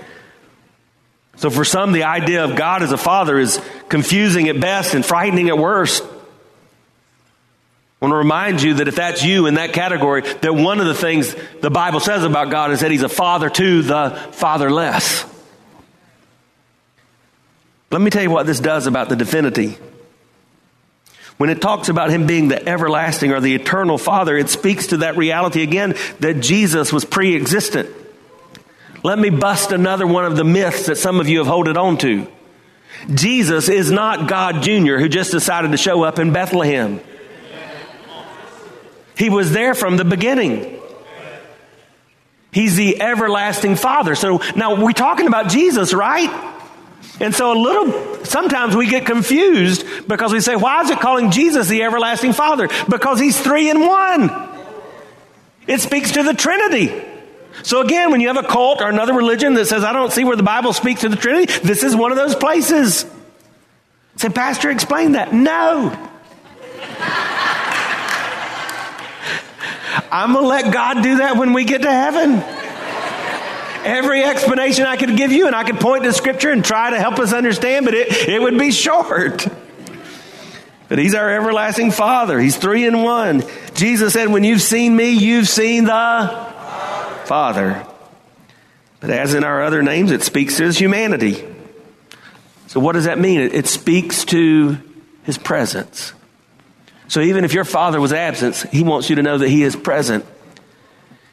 So 1.36 1.50
for 1.50 1.64
some, 1.64 1.92
the 1.92 2.04
idea 2.04 2.44
of 2.44 2.56
God 2.56 2.82
as 2.82 2.92
a 2.92 2.96
father 2.96 3.38
is 3.38 3.60
confusing 3.88 4.48
at 4.48 4.60
best 4.60 4.94
and 4.94 5.04
frightening 5.04 5.48
at 5.48 5.58
worst. 5.58 6.02
I 6.02 8.04
want 8.04 8.12
to 8.12 8.16
remind 8.16 8.62
you 8.62 8.74
that 8.74 8.88
if 8.88 8.96
that's 8.96 9.22
you 9.22 9.46
in 9.46 9.54
that 9.54 9.72
category, 9.72 10.22
that 10.22 10.54
one 10.54 10.80
of 10.80 10.86
the 10.86 10.94
things 10.94 11.34
the 11.60 11.70
Bible 11.70 12.00
says 12.00 12.24
about 12.24 12.50
God 12.50 12.72
is 12.72 12.80
that 12.80 12.90
He's 12.90 13.02
a 13.02 13.08
father 13.08 13.48
to 13.48 13.82
the 13.82 14.10
fatherless. 14.32 15.24
Let 17.92 18.00
me 18.00 18.10
tell 18.10 18.22
you 18.22 18.30
what 18.30 18.46
this 18.46 18.58
does 18.58 18.86
about 18.86 19.08
the 19.08 19.16
divinity 19.16 19.76
when 21.42 21.50
it 21.50 21.60
talks 21.60 21.88
about 21.88 22.08
him 22.08 22.28
being 22.28 22.46
the 22.46 22.68
everlasting 22.68 23.32
or 23.32 23.40
the 23.40 23.56
eternal 23.56 23.98
Father, 23.98 24.36
it 24.36 24.48
speaks 24.48 24.86
to 24.86 24.98
that 24.98 25.16
reality 25.16 25.64
again 25.64 25.96
that 26.20 26.34
Jesus 26.34 26.92
was 26.92 27.04
pre 27.04 27.34
existent. 27.34 27.90
Let 29.02 29.18
me 29.18 29.28
bust 29.28 29.72
another 29.72 30.06
one 30.06 30.24
of 30.24 30.36
the 30.36 30.44
myths 30.44 30.86
that 30.86 30.98
some 30.98 31.18
of 31.18 31.28
you 31.28 31.38
have 31.38 31.48
holded 31.48 31.76
on 31.76 31.98
to. 31.98 32.28
Jesus 33.12 33.68
is 33.68 33.90
not 33.90 34.28
God 34.28 34.62
Jr., 34.62 34.98
who 34.98 35.08
just 35.08 35.32
decided 35.32 35.72
to 35.72 35.76
show 35.76 36.04
up 36.04 36.20
in 36.20 36.32
Bethlehem. 36.32 37.00
He 39.16 39.28
was 39.28 39.50
there 39.50 39.74
from 39.74 39.96
the 39.96 40.04
beginning. 40.04 40.80
He's 42.52 42.76
the 42.76 43.02
everlasting 43.02 43.74
Father. 43.74 44.14
So 44.14 44.40
now 44.54 44.80
we're 44.80 44.92
talking 44.92 45.26
about 45.26 45.48
Jesus, 45.48 45.92
right? 45.92 46.61
And 47.20 47.34
so 47.34 47.52
a 47.52 47.58
little, 47.58 48.24
sometimes 48.24 48.74
we 48.74 48.88
get 48.88 49.06
confused 49.06 49.84
because 50.08 50.32
we 50.32 50.40
say, 50.40 50.56
why 50.56 50.82
is 50.82 50.90
it 50.90 50.98
calling 50.98 51.30
Jesus 51.30 51.68
the 51.68 51.82
everlasting 51.82 52.32
Father? 52.32 52.68
Because 52.88 53.20
he's 53.20 53.40
three 53.40 53.70
in 53.70 53.80
one. 53.80 54.30
It 55.66 55.80
speaks 55.80 56.12
to 56.12 56.22
the 56.22 56.34
Trinity. 56.34 57.02
So 57.62 57.80
again, 57.80 58.10
when 58.10 58.20
you 58.20 58.28
have 58.28 58.42
a 58.42 58.48
cult 58.48 58.80
or 58.80 58.88
another 58.88 59.12
religion 59.12 59.54
that 59.54 59.66
says, 59.66 59.84
I 59.84 59.92
don't 59.92 60.10
see 60.12 60.24
where 60.24 60.36
the 60.36 60.42
Bible 60.42 60.72
speaks 60.72 61.02
to 61.02 61.08
the 61.08 61.16
Trinity, 61.16 61.52
this 61.60 61.82
is 61.82 61.94
one 61.94 62.10
of 62.10 62.16
those 62.16 62.34
places. 62.34 63.06
Say, 64.16 64.30
Pastor, 64.30 64.70
explain 64.70 65.12
that. 65.12 65.32
No. 65.32 65.90
I'm 70.10 70.32
going 70.32 70.44
to 70.44 70.48
let 70.48 70.72
God 70.72 71.02
do 71.02 71.18
that 71.18 71.36
when 71.36 71.52
we 71.52 71.64
get 71.64 71.82
to 71.82 71.90
heaven. 71.90 72.61
Every 73.84 74.22
explanation 74.24 74.84
I 74.86 74.96
could 74.96 75.16
give 75.16 75.32
you, 75.32 75.46
and 75.46 75.54
I 75.54 75.64
could 75.64 75.80
point 75.80 76.04
to 76.04 76.12
Scripture 76.12 76.50
and 76.50 76.64
try 76.64 76.90
to 76.90 76.98
help 76.98 77.18
us 77.18 77.32
understand, 77.32 77.84
but 77.84 77.94
it, 77.94 78.28
it 78.28 78.40
would 78.40 78.58
be 78.58 78.72
short. 78.72 79.46
But 80.88 80.98
He's 80.98 81.14
our 81.14 81.30
everlasting 81.30 81.90
Father. 81.90 82.38
He's 82.38 82.56
three 82.56 82.86
in 82.86 83.02
one. 83.02 83.44
Jesus 83.74 84.12
said, 84.12 84.28
When 84.28 84.44
you've 84.44 84.60
seen 84.60 84.94
me, 84.94 85.12
you've 85.12 85.48
seen 85.48 85.84
the 85.84 86.52
Father. 87.24 87.86
But 89.00 89.10
as 89.10 89.34
in 89.34 89.42
our 89.42 89.62
other 89.62 89.82
names, 89.82 90.10
it 90.10 90.22
speaks 90.22 90.58
to 90.58 90.64
His 90.64 90.78
humanity. 90.78 91.44
So, 92.66 92.78
what 92.78 92.92
does 92.92 93.06
that 93.06 93.18
mean? 93.18 93.40
It, 93.40 93.54
it 93.54 93.66
speaks 93.66 94.24
to 94.26 94.78
His 95.24 95.38
presence. 95.38 96.12
So, 97.08 97.20
even 97.20 97.44
if 97.44 97.52
your 97.52 97.64
Father 97.64 98.00
was 98.00 98.12
absent, 98.12 98.56
He 98.70 98.82
wants 98.82 99.10
you 99.10 99.16
to 99.16 99.22
know 99.22 99.38
that 99.38 99.48
He 99.48 99.62
is 99.62 99.74
present. 99.74 100.24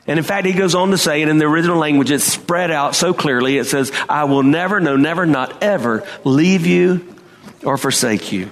And 0.10 0.18
in 0.18 0.26
fact, 0.26 0.48
he 0.48 0.54
goes 0.54 0.74
on 0.74 0.90
to 0.90 0.98
say, 0.98 1.22
and 1.22 1.30
in 1.30 1.38
the 1.38 1.46
original 1.46 1.78
language, 1.78 2.10
it's 2.10 2.24
spread 2.24 2.72
out 2.72 2.96
so 2.96 3.14
clearly. 3.14 3.60
It 3.60 3.66
says, 3.66 3.92
I 4.10 4.24
will 4.24 4.42
never, 4.42 4.80
no, 4.80 4.96
never, 4.96 5.28
not 5.28 5.62
ever 5.62 6.04
leave 6.24 6.66
you 6.66 7.16
or 7.64 7.78
forsake 7.78 8.32
you. 8.32 8.52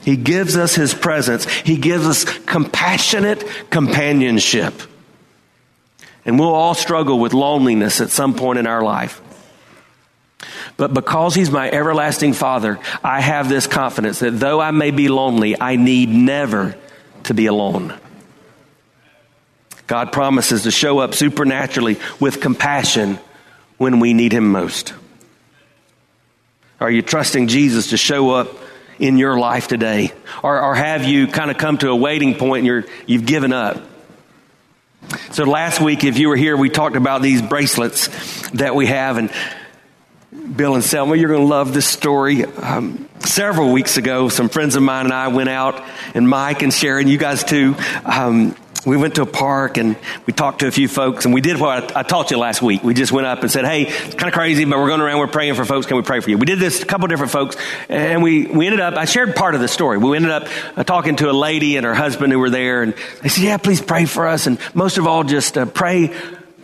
He 0.00 0.16
gives 0.16 0.56
us 0.56 0.74
his 0.74 0.94
presence. 0.94 1.44
He 1.44 1.76
gives 1.76 2.06
us 2.06 2.24
compassionate 2.24 3.44
companionship. 3.68 4.72
And 6.24 6.38
we'll 6.38 6.54
all 6.54 6.72
struggle 6.72 7.18
with 7.18 7.34
loneliness 7.34 8.00
at 8.00 8.08
some 8.08 8.32
point 8.32 8.58
in 8.58 8.66
our 8.66 8.82
life. 8.82 9.20
But 10.78 10.94
because 10.94 11.34
he's 11.34 11.50
my 11.50 11.70
everlasting 11.70 12.32
father, 12.32 12.80
I 13.04 13.20
have 13.20 13.50
this 13.50 13.66
confidence 13.66 14.20
that 14.20 14.30
though 14.30 14.62
I 14.62 14.70
may 14.70 14.92
be 14.92 15.08
lonely, 15.08 15.60
I 15.60 15.76
need 15.76 16.08
never 16.08 16.74
to 17.24 17.34
be 17.34 17.44
alone. 17.44 18.00
God 19.86 20.12
promises 20.12 20.64
to 20.64 20.70
show 20.70 20.98
up 20.98 21.14
supernaturally 21.14 21.98
with 22.20 22.40
compassion 22.40 23.18
when 23.78 24.00
we 24.00 24.14
need 24.14 24.32
Him 24.32 24.50
most. 24.50 24.94
Are 26.80 26.90
you 26.90 27.02
trusting 27.02 27.48
Jesus 27.48 27.90
to 27.90 27.96
show 27.96 28.30
up 28.30 28.48
in 28.98 29.16
your 29.18 29.38
life 29.38 29.68
today? 29.68 30.12
Or, 30.42 30.60
or 30.60 30.74
have 30.74 31.04
you 31.04 31.26
kind 31.26 31.50
of 31.50 31.58
come 31.58 31.78
to 31.78 31.90
a 31.90 31.96
waiting 31.96 32.34
point 32.34 32.58
and 32.58 32.66
you're, 32.66 32.84
you've 33.06 33.26
given 33.26 33.52
up? 33.52 33.82
So 35.32 35.44
last 35.44 35.80
week, 35.80 36.04
if 36.04 36.18
you 36.18 36.28
were 36.28 36.36
here, 36.36 36.56
we 36.56 36.68
talked 36.68 36.96
about 36.96 37.22
these 37.22 37.40
bracelets 37.40 38.50
that 38.50 38.74
we 38.74 38.86
have. 38.86 39.16
And 39.18 39.30
Bill 40.56 40.74
and 40.74 40.84
Selma, 40.84 41.16
you're 41.16 41.28
going 41.28 41.40
to 41.40 41.46
love 41.46 41.72
this 41.72 41.86
story. 41.86 42.44
Um, 42.44 43.08
several 43.20 43.72
weeks 43.72 43.96
ago, 43.96 44.28
some 44.28 44.48
friends 44.48 44.76
of 44.76 44.82
mine 44.82 45.06
and 45.06 45.14
I 45.14 45.28
went 45.28 45.48
out, 45.48 45.82
and 46.14 46.28
Mike 46.28 46.62
and 46.62 46.72
Sharon, 46.72 47.08
you 47.08 47.18
guys 47.18 47.44
too. 47.44 47.76
Um, 48.04 48.56
we 48.86 48.96
went 48.96 49.16
to 49.16 49.22
a 49.22 49.26
park 49.26 49.78
and 49.78 49.96
we 50.26 50.32
talked 50.32 50.60
to 50.60 50.68
a 50.68 50.70
few 50.70 50.86
folks 50.86 51.24
and 51.24 51.34
we 51.34 51.40
did 51.40 51.58
what 51.58 51.96
I, 51.96 52.00
I 52.00 52.02
taught 52.04 52.30
you 52.30 52.38
last 52.38 52.62
week. 52.62 52.84
We 52.84 52.94
just 52.94 53.10
went 53.10 53.26
up 53.26 53.42
and 53.42 53.50
said, 53.50 53.64
Hey, 53.64 53.82
it's 53.82 54.14
kind 54.14 54.28
of 54.28 54.32
crazy, 54.32 54.64
but 54.64 54.78
we're 54.78 54.86
going 54.86 55.00
around, 55.00 55.18
we're 55.18 55.26
praying 55.26 55.54
for 55.54 55.64
folks. 55.64 55.86
Can 55.86 55.96
we 55.96 56.04
pray 56.04 56.20
for 56.20 56.30
you? 56.30 56.38
We 56.38 56.46
did 56.46 56.60
this 56.60 56.82
a 56.82 56.86
couple 56.86 57.08
different 57.08 57.32
folks 57.32 57.56
and 57.88 58.22
we, 58.22 58.46
we 58.46 58.66
ended 58.66 58.80
up, 58.80 58.94
I 58.94 59.04
shared 59.04 59.34
part 59.34 59.56
of 59.56 59.60
the 59.60 59.66
story. 59.66 59.98
We 59.98 60.14
ended 60.14 60.30
up 60.30 60.48
uh, 60.76 60.84
talking 60.84 61.16
to 61.16 61.30
a 61.30 61.32
lady 61.32 61.76
and 61.76 61.84
her 61.84 61.94
husband 61.94 62.32
who 62.32 62.38
were 62.38 62.48
there 62.48 62.82
and 62.82 62.94
they 63.22 63.28
said, 63.28 63.42
Yeah, 63.42 63.56
please 63.56 63.82
pray 63.82 64.04
for 64.04 64.28
us. 64.28 64.46
And 64.46 64.58
most 64.72 64.98
of 64.98 65.06
all, 65.06 65.24
just 65.24 65.58
uh, 65.58 65.66
pray, 65.66 66.14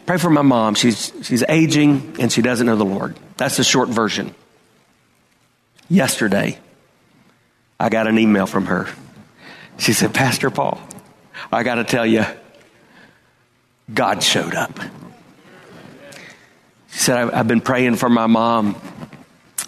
pray 0.07 0.19
for 0.19 0.31
my 0.31 0.43
mom. 0.43 0.77
She's, 0.77 1.13
she's 1.23 1.43
aging 1.49 2.17
and 2.21 2.31
she 2.31 2.41
doesn't 2.41 2.67
know 2.67 2.77
the 2.77 2.85
Lord. 2.85 3.17
That's 3.37 3.57
the 3.57 3.65
short 3.65 3.89
version. 3.89 4.33
Yesterday, 5.89 6.59
I 7.81 7.89
got 7.89 8.07
an 8.07 8.17
email 8.17 8.47
from 8.47 8.67
her. 8.67 8.89
She 9.79 9.93
said, 9.93 10.15
Pastor 10.15 10.49
Paul, 10.49 10.81
I 11.51 11.63
got 11.63 11.77
to 11.77 11.85
tell 11.85 12.07
you, 12.07 12.25
God 13.93 14.23
showed 14.23 14.55
up. 14.55 14.79
She 16.91 16.99
said, 16.99 17.31
I've 17.31 17.49
been 17.49 17.61
praying 17.61 17.97
for 17.97 18.09
my 18.09 18.27
mom. 18.27 18.75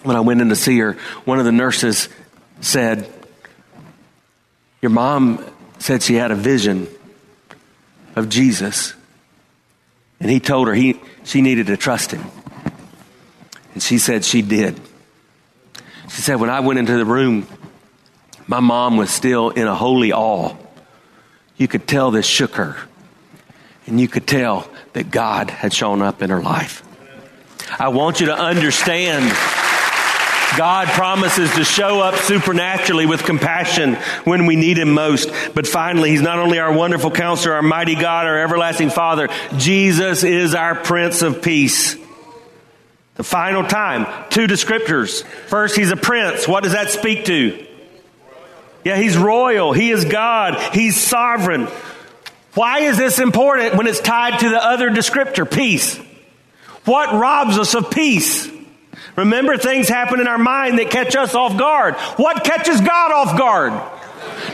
When 0.02 0.16
I 0.16 0.21
went 0.21 0.40
in 0.40 0.50
to 0.50 0.57
see 0.57 0.78
her, 0.78 0.93
one 1.25 1.38
of 1.38 1.47
the 1.47 1.52
nurses 1.52 2.09
said, 2.61 3.11
Your 4.83 4.90
mom 4.90 5.45
said 5.78 6.02
she 6.02 6.14
had 6.14 6.31
a 6.31 6.35
vision 6.35 6.87
of 8.14 8.28
Jesus. 8.28 8.95
And 10.21 10.31
he 10.31 10.40
told 10.40 10.69
her 10.69 10.75
he, 10.75 11.00
she 11.25 11.40
needed 11.40 11.69
to 11.69 11.76
trust 11.76 12.11
him. 12.11 12.25
And 13.73 13.83
she 13.83 13.99
said 13.99 14.25
she 14.25 14.43
did. 14.43 14.78
She 16.11 16.23
said, 16.23 16.37
When 16.37 16.50
I 16.50 16.61
went 16.61 16.78
into 16.78 16.97
the 16.97 17.07
room, 17.07 17.47
my 18.47 18.61
mom 18.61 18.99
was 18.99 19.11
still 19.11 19.50
in 19.50 19.66
a 19.66 19.75
holy 19.75 20.12
awe 20.12 20.54
you 21.56 21.68
could 21.68 21.87
tell 21.87 22.11
this 22.11 22.26
shook 22.26 22.56
her. 22.56 22.76
And 23.86 24.00
you 24.00 24.08
could 24.08 24.26
tell 24.26 24.69
that 24.95 25.10
God 25.10 25.50
had 25.50 25.73
shown 25.73 26.02
up 26.02 26.23
in 26.23 26.30
her 26.30 26.43
life. 26.43 26.82
I 27.78 27.88
want 27.88 28.21
you 28.21 28.26
to 28.26 28.38
understand 28.38 29.30
God 30.56 30.86
promises 30.88 31.52
to 31.54 31.64
show 31.64 32.00
up 32.00 32.14
supernaturally 32.14 33.06
with 33.06 33.25
compassion 33.25 33.95
when 34.25 34.47
we 34.47 34.56
need 34.56 34.78
Him 34.78 34.93
most. 34.93 35.30
But 35.54 35.67
finally, 35.67 36.10
He's 36.10 36.23
not 36.23 36.38
only 36.38 36.58
our 36.58 36.73
wonderful 36.73 37.10
counselor, 37.10 37.54
our 37.54 37.62
mighty 37.62 37.95
God, 37.95 38.26
our 38.26 38.38
everlasting 38.38 38.90
Father, 38.90 39.28
Jesus 39.56 40.23
is 40.23 40.54
our 40.54 40.75
Prince 40.75 41.23
of 41.23 41.43
Peace. 41.43 41.97
The 43.17 43.25
final 43.25 43.64
time, 43.64 44.06
two 44.30 44.47
descriptors. 44.47 45.25
First, 45.49 45.76
He's 45.76 45.90
a 45.90 45.97
prince. 45.97 46.47
What 46.47 46.62
does 46.62 46.73
that 46.73 46.90
speak 46.90 47.25
to? 47.26 47.67
Yeah, 48.84 48.97
he's 48.97 49.16
royal. 49.16 49.73
He 49.73 49.90
is 49.90 50.04
God. 50.04 50.75
He's 50.75 51.00
sovereign. 51.00 51.68
Why 52.54 52.80
is 52.80 52.99
this 52.99 53.18
important 53.18 53.75
when 53.75 53.86
it's 53.86 54.00
tied 54.00 54.40
to 54.40 54.49
the 54.49 54.62
other 54.62 54.90
descriptor, 54.90 55.50
peace? 55.50 55.99
What 56.84 57.12
robs 57.14 57.58
us 57.58 57.75
of 57.75 57.90
peace? 57.90 58.49
Remember, 59.16 59.56
things 59.56 59.88
happen 59.88 60.20
in 60.20 60.28
our 60.28 60.38
mind 60.38 60.78
that 60.78 60.90
catch 60.90 61.16
us 61.16 61.34
off 61.34 61.56
guard. 61.58 61.94
What 62.16 62.44
catches 62.44 62.80
God 62.80 63.12
off 63.12 63.38
guard? 63.38 63.73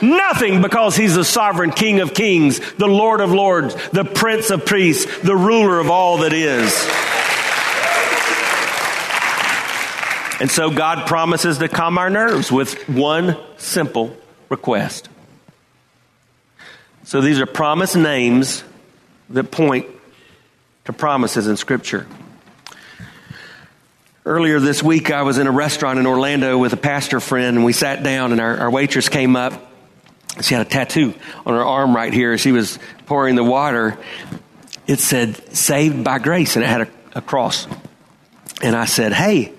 Nothing 0.02 0.62
because 0.62 0.96
He's 0.96 1.14
the 1.14 1.24
sovereign 1.24 1.72
King 1.72 2.00
of 2.00 2.14
kings, 2.14 2.60
the 2.74 2.86
Lord 2.86 3.20
of 3.20 3.32
lords, 3.32 3.74
the 3.90 4.04
Prince 4.04 4.50
of 4.50 4.64
priests, 4.64 5.20
the 5.20 5.36
ruler 5.36 5.78
of 5.78 5.90
all 5.90 6.18
that 6.18 6.32
is. 6.32 6.72
And 10.40 10.50
so 10.50 10.70
God 10.70 11.06
promises 11.06 11.58
to 11.58 11.68
calm 11.68 11.98
our 11.98 12.08
nerves 12.08 12.50
with 12.50 12.88
one 12.88 13.36
simple 13.58 14.16
request. 14.50 15.08
So 17.04 17.22
these 17.22 17.40
are 17.40 17.46
promise 17.46 17.96
names 17.96 18.62
that 19.30 19.50
point 19.50 19.86
to 20.84 20.92
promises 20.92 21.46
in 21.46 21.56
Scripture. 21.56 22.06
Earlier 24.26 24.60
this 24.60 24.82
week, 24.82 25.10
I 25.10 25.22
was 25.22 25.38
in 25.38 25.46
a 25.46 25.50
restaurant 25.50 25.98
in 25.98 26.06
Orlando 26.06 26.58
with 26.58 26.74
a 26.74 26.76
pastor 26.76 27.20
friend, 27.20 27.56
and 27.56 27.64
we 27.64 27.72
sat 27.72 28.02
down, 28.02 28.32
and 28.32 28.40
our, 28.40 28.58
our 28.58 28.70
waitress 28.70 29.08
came 29.08 29.34
up. 29.34 29.72
She 30.42 30.54
had 30.54 30.66
a 30.66 30.68
tattoo 30.68 31.14
on 31.46 31.54
her 31.54 31.64
arm 31.64 31.96
right 31.96 32.12
here. 32.12 32.32
As 32.32 32.40
she 32.40 32.52
was 32.52 32.78
pouring 33.06 33.34
the 33.34 33.44
water. 33.44 33.98
It 34.86 34.98
said, 34.98 35.54
Saved 35.56 36.04
by 36.04 36.18
Grace, 36.18 36.56
and 36.56 36.64
it 36.64 36.68
had 36.68 36.80
a, 36.82 36.88
a 37.16 37.22
cross. 37.22 37.66
And 38.62 38.76
I 38.76 38.84
said, 38.84 39.12
Hey, 39.12 39.52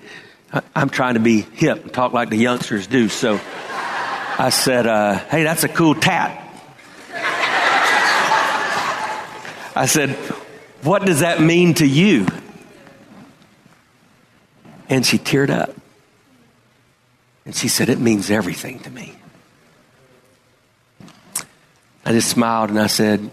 I'm 0.74 0.90
trying 0.90 1.14
to 1.14 1.20
be 1.20 1.40
hip 1.42 1.82
and 1.82 1.92
talk 1.92 2.12
like 2.12 2.30
the 2.30 2.36
youngsters 2.36 2.86
do. 2.86 3.08
So 3.08 3.40
I 4.38 4.50
said, 4.50 4.86
uh, 4.86 5.18
Hey, 5.28 5.44
that's 5.44 5.64
a 5.64 5.68
cool 5.68 5.94
tat. 5.94 6.38
I 9.74 9.86
said, 9.86 10.10
What 10.82 11.04
does 11.04 11.20
that 11.20 11.40
mean 11.40 11.74
to 11.74 11.86
you? 11.86 12.26
And 14.88 15.06
she 15.06 15.18
teared 15.18 15.50
up. 15.50 15.74
And 17.44 17.54
she 17.54 17.68
said, 17.68 17.88
It 17.88 17.98
means 17.98 18.30
everything 18.30 18.80
to 18.80 18.90
me. 18.90 19.14
I 22.04 22.12
just 22.12 22.28
smiled 22.28 22.70
and 22.70 22.78
I 22.78 22.88
said, 22.88 23.30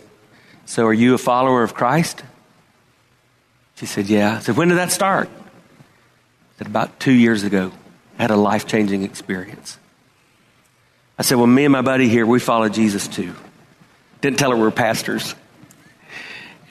So 0.66 0.86
are 0.86 0.94
you 0.94 1.14
a 1.14 1.18
follower 1.18 1.64
of 1.64 1.74
Christ? 1.74 2.24
She 3.76 3.86
said, 3.86 4.08
Yeah. 4.08 4.38
I 4.38 4.40
said, 4.40 4.56
When 4.56 4.70
did 4.70 4.78
that 4.78 4.92
start? 4.92 5.30
I 5.30 6.58
said, 6.60 6.68
about 6.68 7.00
two 7.00 7.14
years 7.14 7.44
ago 7.44 7.72
I 8.18 8.24
had 8.24 8.32
a 8.32 8.38
life 8.38 8.68
changing 8.68 9.04
experience. 9.04 9.78
I 11.20 11.22
said, 11.22 11.38
Well, 11.38 11.48
me 11.48 11.66
and 11.66 11.72
my 11.74 11.82
buddy 11.82 12.08
here, 12.08 12.26
we 12.26 12.40
follow 12.40 12.70
Jesus 12.70 13.10
too. 13.10 13.36
Didn't 14.22 14.40
tell 14.40 14.52
her 14.52 14.58
we 14.58 14.64
are 14.64 14.72
pastors. 14.72 15.36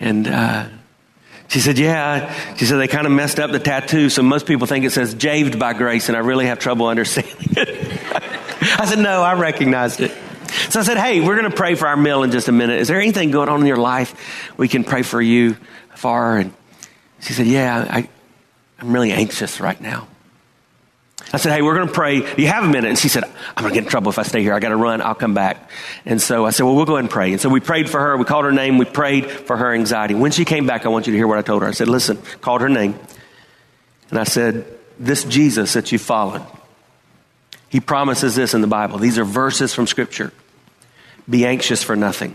And 0.01 0.27
uh, 0.27 0.69
she 1.49 1.61
said, 1.61 1.79
Yeah. 1.79 2.55
She 2.57 2.65
said, 2.65 2.79
They 2.79 2.89
kind 2.89 3.07
of 3.07 3.13
messed 3.13 3.39
up 3.39 3.53
the 3.53 3.59
tattoo, 3.59 4.09
so 4.09 4.23
most 4.23 4.47
people 4.47 4.67
think 4.67 4.87
it 4.87 4.91
says 4.91 5.15
javed 5.15 5.59
by 5.59 5.75
grace, 5.75 6.09
and 6.09 6.17
I 6.17 6.21
really 6.21 6.47
have 6.47 6.59
trouble 6.59 6.87
understanding 6.87 7.37
it. 7.57 7.69
I 8.81 8.87
said, 8.87 9.01
No, 9.01 9.23
I 9.23 9.35
recognized 9.35 10.01
it. 10.01 10.17
So 10.71 10.81
I 10.81 10.83
said, 10.83 10.97
Hey, 10.97 11.21
we're 11.21 11.39
going 11.39 11.51
to 11.51 11.57
pray 11.57 11.75
for 11.75 11.87
our 11.87 11.97
meal 11.97 12.23
in 12.23 12.31
just 12.31 12.49
a 12.49 12.53
minute. 12.53 12.81
Is 12.81 12.89
there 12.89 12.99
anything 12.99 13.31
going 13.31 13.51
on 13.51 13.61
in 13.61 13.67
your 13.67 13.77
life 13.77 14.57
we 14.57 14.67
can 14.67 14.83
pray 14.83 15.03
for 15.03 15.21
you 15.21 15.59
for? 15.95 16.39
And 16.39 16.55
she 17.21 17.35
said, 17.35 17.47
Yeah, 17.47 17.87
I, 17.91 18.09
I'm 18.79 18.95
really 18.95 19.13
anxious 19.13 19.61
right 19.61 19.79
now. 19.79 20.09
I 21.33 21.37
said, 21.37 21.53
Hey, 21.53 21.62
we're 21.62 21.75
going 21.75 21.88
to 21.88 21.93
pray. 21.93 22.21
Do 22.21 22.41
you 22.41 22.49
have 22.49 22.64
a 22.64 22.69
minute? 22.69 22.88
And 22.88 22.99
she 22.99 23.09
said, 23.09 23.25
I'm 23.25 23.62
going 23.62 23.73
to 23.73 23.75
get 23.75 23.85
in 23.85 23.91
trouble 23.91 24.11
if 24.11 24.19
I 24.19 24.23
stay 24.23 24.43
here. 24.43 24.55
I 24.55 24.61
got 24.61 24.71
to 24.71 24.77
run. 24.77 25.03
I'll 25.03 25.14
come 25.14 25.35
back. 25.35 25.71
And 26.07 26.21
so 26.21 26.47
I 26.47 26.51
said, 26.51 26.64
Well, 26.64 26.75
we'll 26.75 26.87
go 26.87 26.95
ahead 26.95 27.05
and 27.05 27.11
pray. 27.11 27.33
And 27.33 27.41
so 27.41 27.49
we 27.49 27.61
prayed 27.61 27.91
for 27.91 28.01
her. 28.01 28.17
We 28.17 28.25
called 28.25 28.45
her 28.45 28.53
name. 28.53 28.79
We 28.79 28.87
prayed 28.87 29.31
for 29.31 29.57
her 29.57 29.75
anxiety. 29.75 30.14
When 30.14 30.31
she 30.31 30.45
came 30.45 30.67
back, 30.67 30.87
I 30.87 30.88
want 30.88 31.07
you 31.07 31.12
to 31.12 31.19
hear 31.19 31.27
what 31.27 31.38
I 31.38 31.43
told 31.43 31.62
her. 31.62 31.69
I 31.69 31.73
said, 31.73 31.88
Listen, 31.88 32.17
called 32.41 32.62
her 32.62 32.69
name. 32.69 32.99
And 34.11 34.19
I 34.19 34.25
said, 34.25 34.67
This 34.99 35.25
Jesus 35.25 35.75
that 35.75 35.93
you 35.93 35.99
followed, 35.99 36.43
he 37.69 37.81
promises 37.81 38.35
this 38.35 38.55
in 38.55 38.62
the 38.62 38.67
Bible. 38.67 38.99
These 38.99 39.19
are 39.19 39.25
verses 39.25 39.75
from 39.75 39.87
Scripture. 39.87 40.33
Be 41.29 41.45
anxious 41.45 41.83
for 41.83 41.95
nothing, 41.95 42.35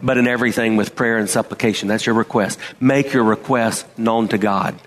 but 0.00 0.16
in 0.16 0.26
everything 0.26 0.76
with 0.76 0.96
prayer 0.96 1.18
and 1.18 1.28
supplication. 1.28 1.88
That's 1.88 2.06
your 2.06 2.14
request. 2.14 2.58
Make 2.80 3.12
your 3.12 3.24
request 3.24 3.86
known 3.98 4.28
to 4.28 4.38
God. 4.38 4.80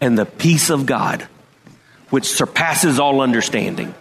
And 0.00 0.18
the 0.18 0.26
peace 0.26 0.70
of 0.70 0.84
God 0.84 1.28
which 2.10 2.26
surpasses 2.26 2.98
all 2.98 3.20
understanding, 3.20 3.94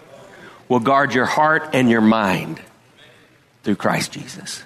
will 0.69 0.79
guard 0.79 1.13
your 1.13 1.25
heart 1.25 1.69
and 1.73 1.89
your 1.89 2.01
mind 2.01 2.61
through 3.63 3.75
Christ 3.75 4.11
Jesus. 4.11 4.63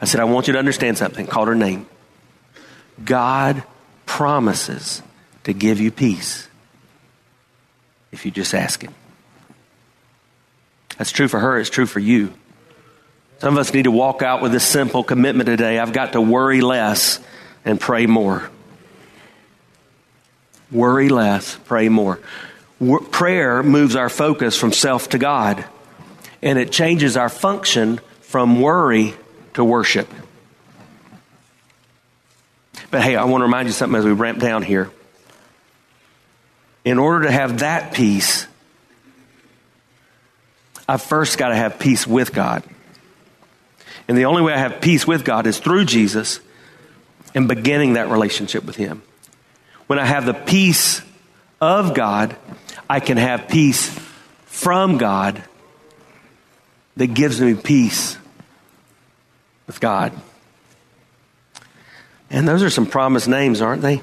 I 0.00 0.04
said, 0.04 0.20
I 0.20 0.24
want 0.24 0.48
you 0.48 0.54
to 0.54 0.58
understand 0.58 0.98
something. 0.98 1.26
Called 1.26 1.48
her 1.48 1.54
name. 1.54 1.86
God 3.04 3.62
promises 4.04 5.02
to 5.44 5.52
give 5.52 5.80
you 5.80 5.90
peace 5.90 6.48
if 8.10 8.24
you 8.24 8.30
just 8.30 8.54
ask 8.54 8.82
Him. 8.82 8.94
That's 10.98 11.12
true 11.12 11.28
for 11.28 11.40
her, 11.40 11.58
it's 11.58 11.70
true 11.70 11.86
for 11.86 12.00
you. 12.00 12.32
Some 13.38 13.54
of 13.54 13.60
us 13.60 13.72
need 13.72 13.84
to 13.84 13.90
walk 13.90 14.22
out 14.22 14.40
with 14.42 14.52
this 14.52 14.64
simple 14.64 15.02
commitment 15.02 15.46
today. 15.46 15.78
I've 15.78 15.92
got 15.92 16.12
to 16.12 16.20
worry 16.20 16.60
less 16.60 17.18
and 17.64 17.80
pray 17.80 18.06
more. 18.06 18.48
Worry 20.70 21.08
less, 21.08 21.58
pray 21.64 21.88
more 21.88 22.20
prayer 23.10 23.62
moves 23.62 23.96
our 23.96 24.08
focus 24.08 24.56
from 24.56 24.72
self 24.72 25.10
to 25.10 25.18
God, 25.18 25.64
and 26.42 26.58
it 26.58 26.72
changes 26.72 27.16
our 27.16 27.28
function 27.28 28.00
from 28.20 28.60
worry 28.60 29.14
to 29.54 29.64
worship. 29.64 30.08
But 32.90 33.02
hey, 33.02 33.16
I 33.16 33.24
want 33.24 33.40
to 33.40 33.44
remind 33.44 33.68
you 33.68 33.72
something 33.72 33.98
as 33.98 34.04
we 34.04 34.12
ramp 34.12 34.38
down 34.38 34.62
here. 34.62 34.90
In 36.84 36.98
order 36.98 37.26
to 37.26 37.32
have 37.32 37.60
that 37.60 37.94
peace, 37.94 38.46
I've 40.88 41.02
first 41.02 41.38
got 41.38 41.48
to 41.48 41.54
have 41.54 41.78
peace 41.78 42.06
with 42.06 42.34
God. 42.34 42.64
And 44.08 44.18
the 44.18 44.24
only 44.24 44.42
way 44.42 44.52
I 44.52 44.58
have 44.58 44.80
peace 44.80 45.06
with 45.06 45.24
God 45.24 45.46
is 45.46 45.58
through 45.58 45.84
Jesus 45.84 46.40
and 47.34 47.48
beginning 47.48 47.94
that 47.94 48.10
relationship 48.10 48.64
with 48.64 48.76
Him. 48.76 49.02
When 49.86 49.98
I 49.98 50.04
have 50.04 50.26
the 50.26 50.34
peace 50.34 51.00
of 51.60 51.94
God, 51.94 52.36
I 52.92 53.00
can 53.00 53.16
have 53.16 53.48
peace 53.48 53.88
from 54.44 54.98
God 54.98 55.42
that 56.98 57.06
gives 57.06 57.40
me 57.40 57.54
peace 57.54 58.18
with 59.66 59.80
God. 59.80 60.12
And 62.28 62.46
those 62.46 62.62
are 62.62 62.68
some 62.68 62.84
promised 62.84 63.28
names, 63.28 63.62
aren't 63.62 63.80
they? 63.80 64.02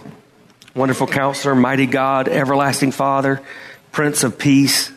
Wonderful 0.73 1.06
counselor, 1.06 1.54
mighty 1.54 1.86
God, 1.86 2.28
everlasting 2.30 2.91
Father, 2.91 3.43
Prince 3.91 4.23
of 4.23 4.39
Peace. 4.39 4.91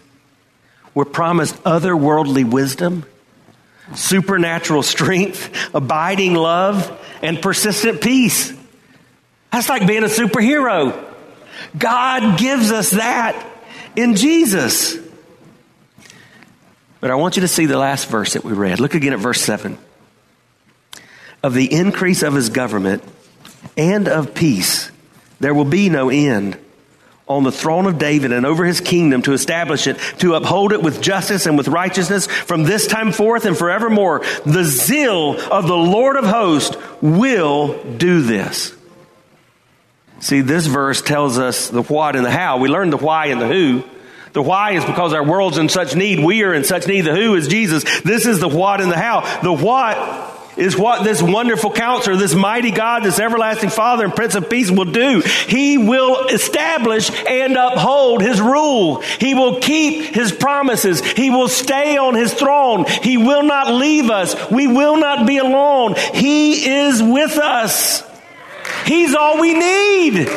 We're 0.94 1.05
promised 1.05 1.62
otherworldly 1.62 2.50
wisdom, 2.50 3.05
supernatural 3.94 4.85
strength, 4.85 5.55
abiding 5.74 6.33
love, 6.33 6.98
and 7.20 7.42
persistent 7.42 8.00
peace. 8.00 8.55
That's 9.50 9.68
like 9.68 9.87
being 9.87 10.02
a 10.02 10.07
superhero. 10.07 11.14
God 11.76 12.38
gives 12.38 12.72
us 12.72 12.92
that 12.92 13.50
in 13.96 14.16
Jesus. 14.16 14.96
But 17.00 17.11
I 17.11 17.16
want 17.16 17.37
you 17.37 17.40
to 17.42 17.48
see 17.48 17.66
the 17.66 17.78
last 17.78 18.09
verse 18.09 18.35
that 18.35 18.44
we 18.44 18.52
read. 18.52 18.78
Look 18.78 18.94
again 18.94 19.12
at 19.12 19.18
verse 19.18 19.40
7. 19.40 19.76
Of 21.42 21.55
the 21.55 21.72
increase 21.72 22.22
of 22.22 22.35
his 22.35 22.48
government 22.48 23.02
and 23.76 24.07
of 24.07 24.35
peace, 24.35 24.90
there 25.40 25.52
will 25.52 25.64
be 25.64 25.88
no 25.88 26.11
end 26.11 26.57
on 27.26 27.44
the 27.44 27.52
throne 27.52 27.87
of 27.87 27.98
David 27.98 28.33
and 28.33 28.46
over 28.46 28.64
his 28.64 28.81
kingdom 28.81 29.22
to 29.22 29.33
establish 29.33 29.87
it, 29.87 29.98
to 30.18 30.35
uphold 30.35 30.72
it 30.72 30.83
with 30.83 31.02
justice 31.02 31.46
and 31.46 31.57
with 31.57 31.68
righteousness 31.68 32.26
from 32.26 32.64
this 32.64 32.87
time 32.87 33.12
forth 33.12 33.44
and 33.44 33.57
forevermore. 33.57 34.20
The 34.44 34.64
zeal 34.64 35.40
of 35.50 35.66
the 35.66 35.76
Lord 35.76 36.16
of 36.16 36.24
hosts 36.24 36.76
will 37.00 37.83
do 37.96 38.22
this. 38.22 38.74
See, 40.22 40.40
this 40.40 40.66
verse 40.66 41.02
tells 41.02 41.37
us 41.37 41.68
the 41.68 41.82
what 41.82 42.14
and 42.14 42.24
the 42.24 42.30
how. 42.30 42.58
We 42.58 42.68
learned 42.68 42.92
the 42.92 42.96
why 42.96 43.26
and 43.26 43.40
the 43.40 43.48
who. 43.48 43.82
The 44.35 44.40
why 44.40 44.72
is 44.72 44.85
because 44.85 45.12
our 45.12 45.24
world's 45.24 45.58
in 45.58 45.68
such 45.68 45.96
need. 45.96 46.24
We 46.24 46.44
are 46.44 46.54
in 46.54 46.62
such 46.62 46.87
need. 46.87 47.02
The 47.02 47.14
who 47.14 47.35
is 47.35 47.48
Jesus. 47.48 47.82
This 48.02 48.24
is 48.24 48.38
the 48.38 48.48
what 48.48 48.80
and 48.80 48.90
the 48.90 48.96
how. 48.96 49.40
The 49.42 49.52
what 49.52 50.30
is 50.56 50.78
what 50.78 51.02
this 51.02 51.20
wonderful 51.20 51.72
counselor, 51.72 52.16
this 52.16 52.35
mighty 52.37 52.70
God, 52.70 53.02
this 53.02 53.18
everlasting 53.18 53.70
Father 53.70 54.04
and 54.04 54.14
Prince 54.14 54.37
of 54.37 54.48
Peace 54.48 54.70
will 54.70 54.92
do. 54.92 55.22
He 55.48 55.76
will 55.76 56.28
establish 56.28 57.11
and 57.26 57.56
uphold 57.56 58.22
His 58.22 58.40
rule. 58.40 59.00
He 59.00 59.35
will 59.35 59.58
keep 59.58 60.14
His 60.14 60.30
promises. 60.30 61.00
He 61.00 61.30
will 61.30 61.48
stay 61.48 61.96
on 61.96 62.14
His 62.14 62.32
throne. 62.32 62.85
He 63.02 63.18
will 63.18 63.42
not 63.42 63.74
leave 63.74 64.08
us. 64.08 64.50
We 64.52 64.68
will 64.68 64.96
not 64.96 65.26
be 65.26 65.38
alone. 65.38 65.96
He 66.14 66.70
is 66.70 67.02
with 67.02 67.38
us. 67.38 68.12
He's 68.86 69.14
all 69.14 69.40
we 69.40 69.54
need. 69.54 70.28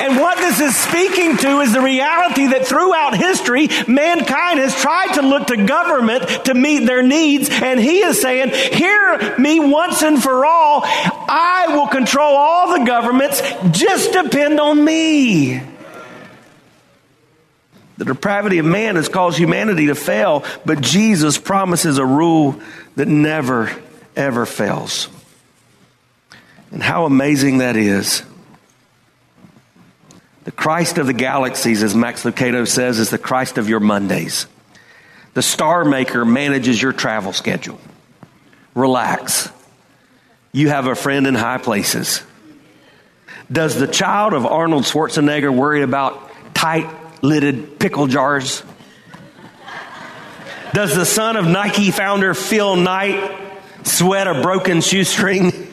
And 0.00 0.16
what 0.18 0.38
this 0.38 0.60
is 0.60 0.76
speaking 0.76 1.36
to 1.38 1.60
is 1.60 1.72
the 1.72 1.80
reality 1.80 2.48
that 2.48 2.66
throughout 2.66 3.16
history, 3.16 3.68
mankind 3.86 4.58
has 4.58 4.74
tried 4.74 5.14
to 5.14 5.22
look 5.22 5.46
to 5.46 5.64
government 5.64 6.46
to 6.46 6.54
meet 6.54 6.80
their 6.80 7.02
needs. 7.02 7.48
And 7.50 7.78
he 7.78 8.00
is 8.00 8.20
saying, 8.20 8.50
hear 8.50 9.36
me 9.38 9.60
once 9.60 10.02
and 10.02 10.22
for 10.22 10.44
all. 10.44 10.82
I 10.84 11.66
will 11.68 11.86
control 11.86 12.34
all 12.34 12.78
the 12.78 12.84
governments. 12.84 13.40
Just 13.70 14.12
depend 14.12 14.58
on 14.58 14.84
me. 14.84 15.62
The 17.96 18.04
depravity 18.04 18.58
of 18.58 18.66
man 18.66 18.96
has 18.96 19.08
caused 19.08 19.38
humanity 19.38 19.86
to 19.86 19.94
fail, 19.94 20.44
but 20.66 20.80
Jesus 20.80 21.38
promises 21.38 21.98
a 21.98 22.04
rule 22.04 22.60
that 22.96 23.06
never, 23.06 23.70
ever 24.16 24.44
fails. 24.44 25.08
And 26.74 26.82
how 26.82 27.06
amazing 27.06 27.58
that 27.58 27.76
is. 27.76 28.24
The 30.42 30.50
Christ 30.50 30.98
of 30.98 31.06
the 31.06 31.12
galaxies, 31.12 31.84
as 31.84 31.94
Max 31.94 32.24
Lucado 32.24 32.66
says, 32.66 32.98
is 32.98 33.10
the 33.10 33.16
Christ 33.16 33.58
of 33.58 33.68
your 33.68 33.78
Mondays. 33.78 34.48
The 35.34 35.42
star 35.42 35.84
maker 35.84 36.24
manages 36.24 36.82
your 36.82 36.92
travel 36.92 37.32
schedule. 37.32 37.78
Relax. 38.74 39.48
You 40.50 40.68
have 40.70 40.88
a 40.88 40.96
friend 40.96 41.28
in 41.28 41.36
high 41.36 41.58
places. 41.58 42.24
Does 43.50 43.78
the 43.78 43.86
child 43.86 44.32
of 44.32 44.44
Arnold 44.44 44.82
Schwarzenegger 44.82 45.54
worry 45.54 45.82
about 45.82 46.28
tight 46.54 46.88
lidded 47.22 47.78
pickle 47.78 48.08
jars? 48.08 48.64
Does 50.72 50.96
the 50.96 51.06
son 51.06 51.36
of 51.36 51.46
Nike 51.46 51.92
founder 51.92 52.34
Phil 52.34 52.74
Knight 52.74 53.32
sweat 53.84 54.26
a 54.26 54.42
broken 54.42 54.80
shoestring? 54.80 55.52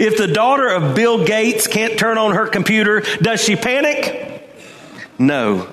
If 0.00 0.16
the 0.16 0.28
daughter 0.28 0.66
of 0.66 0.94
Bill 0.94 1.26
Gates 1.26 1.66
can't 1.66 1.98
turn 1.98 2.16
on 2.16 2.34
her 2.34 2.46
computer, 2.46 3.02
does 3.20 3.44
she 3.44 3.54
panic? 3.54 4.50
No, 5.18 5.70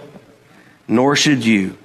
nor 0.85 1.15
should 1.15 1.45
you. 1.45 1.77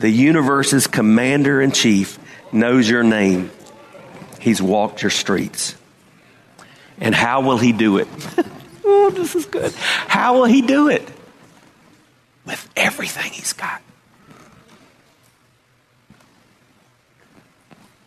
The 0.00 0.10
universe's 0.10 0.88
commander 0.88 1.62
in 1.62 1.70
chief 1.70 2.18
knows 2.50 2.90
your 2.90 3.04
name. 3.04 3.52
He's 4.40 4.60
walked 4.60 5.02
your 5.02 5.12
streets. 5.12 5.76
And 6.98 7.14
how 7.14 7.42
will 7.42 7.58
he 7.58 7.70
do 7.70 7.98
it? 7.98 8.08
oh, 8.84 9.10
this 9.10 9.36
is 9.36 9.46
good. 9.46 9.72
How 9.72 10.34
will 10.34 10.46
he 10.46 10.62
do 10.62 10.88
it? 10.88 11.08
With 12.46 12.68
everything 12.74 13.30
he's 13.30 13.52
got. 13.52 13.80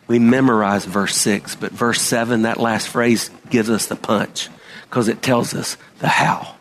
We 0.06 0.18
memorize 0.18 0.84
verse 0.84 1.16
6, 1.16 1.56
but 1.56 1.72
verse 1.72 2.00
7, 2.00 2.42
that 2.42 2.58
last 2.58 2.88
phrase 2.88 3.30
gives 3.48 3.70
us 3.70 3.86
the 3.86 3.96
punch 3.96 4.48
because 4.82 5.08
it 5.08 5.22
tells 5.22 5.54
us 5.54 5.76
the 6.00 6.08
how. 6.08 6.54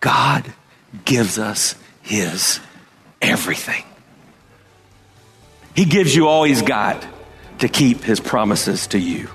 God 0.00 0.52
gives 1.04 1.38
us 1.38 1.74
his 2.02 2.60
everything. 3.20 3.84
He 5.74 5.84
gives 5.84 6.14
you 6.14 6.28
all 6.28 6.44
he's 6.44 6.62
got 6.62 7.04
to 7.58 7.68
keep 7.68 8.02
his 8.02 8.20
promises 8.20 8.86
to 8.88 8.98
you. 8.98 9.28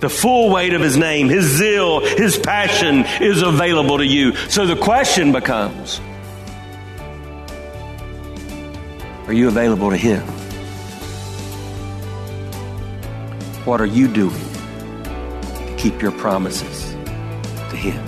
The 0.00 0.08
full 0.08 0.50
weight 0.50 0.72
of 0.72 0.80
his 0.80 0.96
name, 0.96 1.28
his 1.28 1.44
zeal, 1.44 2.00
his 2.00 2.38
passion 2.38 3.04
is 3.20 3.42
available 3.42 3.98
to 3.98 4.06
you. 4.06 4.34
So 4.48 4.66
the 4.66 4.76
question 4.76 5.32
becomes 5.32 6.00
Are 9.26 9.32
you 9.32 9.48
available 9.48 9.90
to 9.90 9.96
him? 9.96 10.39
What 13.66 13.78
are 13.82 13.86
you 13.86 14.08
doing 14.08 14.40
to 14.40 15.74
keep 15.76 16.00
your 16.00 16.12
promises 16.12 16.92
to 16.92 17.76
Him? 17.76 18.02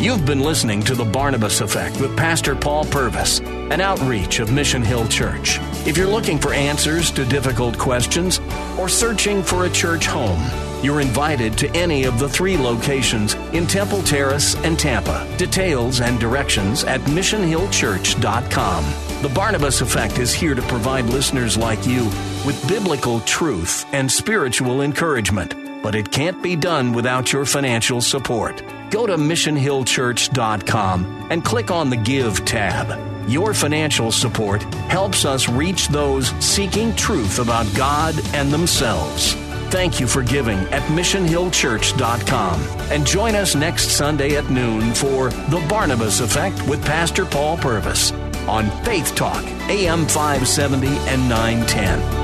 You've 0.00 0.24
been 0.24 0.38
listening 0.38 0.80
to 0.82 0.94
The 0.94 1.04
Barnabas 1.04 1.60
Effect 1.60 2.00
with 2.00 2.16
Pastor 2.16 2.54
Paul 2.54 2.84
Purvis, 2.84 3.40
an 3.40 3.80
outreach 3.80 4.38
of 4.38 4.52
Mission 4.52 4.80
Hill 4.80 5.08
Church. 5.08 5.58
If 5.86 5.98
you're 5.98 6.06
looking 6.06 6.38
for 6.38 6.54
answers 6.54 7.10
to 7.12 7.24
difficult 7.24 7.76
questions 7.76 8.40
or 8.78 8.88
searching 8.88 9.42
for 9.42 9.64
a 9.64 9.70
church 9.70 10.06
home, 10.06 10.40
you're 10.84 11.00
invited 11.00 11.56
to 11.58 11.68
any 11.70 12.04
of 12.04 12.18
the 12.18 12.28
three 12.28 12.56
locations 12.56 13.34
in 13.52 13.66
Temple 13.66 14.02
Terrace 14.02 14.54
and 14.56 14.78
Tampa. 14.78 15.26
Details 15.38 16.00
and 16.00 16.20
directions 16.20 16.84
at 16.84 17.00
missionhillchurch.com. 17.02 18.84
The 19.22 19.28
Barnabas 19.30 19.80
Effect 19.80 20.18
is 20.18 20.34
here 20.34 20.54
to 20.54 20.60
provide 20.62 21.06
listeners 21.06 21.56
like 21.56 21.86
you 21.86 22.04
with 22.44 22.62
biblical 22.68 23.20
truth 23.20 23.86
and 23.92 24.12
spiritual 24.12 24.82
encouragement, 24.82 25.54
but 25.82 25.94
it 25.94 26.10
can't 26.10 26.42
be 26.42 26.56
done 26.56 26.92
without 26.92 27.32
your 27.32 27.46
financial 27.46 28.02
support. 28.02 28.62
Go 28.90 29.06
to 29.06 29.16
missionhillchurch.com 29.16 31.28
and 31.30 31.44
click 31.44 31.70
on 31.70 31.88
the 31.88 31.96
Give 31.96 32.44
tab. 32.44 33.28
Your 33.28 33.54
financial 33.54 34.12
support 34.12 34.62
helps 34.90 35.24
us 35.24 35.48
reach 35.48 35.88
those 35.88 36.28
seeking 36.44 36.94
truth 36.94 37.38
about 37.38 37.66
God 37.74 38.14
and 38.34 38.52
themselves. 38.52 39.34
Thank 39.74 39.98
you 39.98 40.06
for 40.06 40.22
giving 40.22 40.56
at 40.68 40.82
missionhillchurch.com. 40.82 42.60
And 42.92 43.04
join 43.04 43.34
us 43.34 43.56
next 43.56 43.88
Sunday 43.88 44.36
at 44.36 44.48
noon 44.48 44.94
for 44.94 45.30
The 45.30 45.66
Barnabas 45.68 46.20
Effect 46.20 46.62
with 46.68 46.80
Pastor 46.84 47.26
Paul 47.26 47.56
Purvis 47.56 48.12
on 48.46 48.70
Faith 48.84 49.16
Talk, 49.16 49.42
AM 49.68 50.06
570 50.06 50.86
and 50.86 51.28
910. 51.28 52.23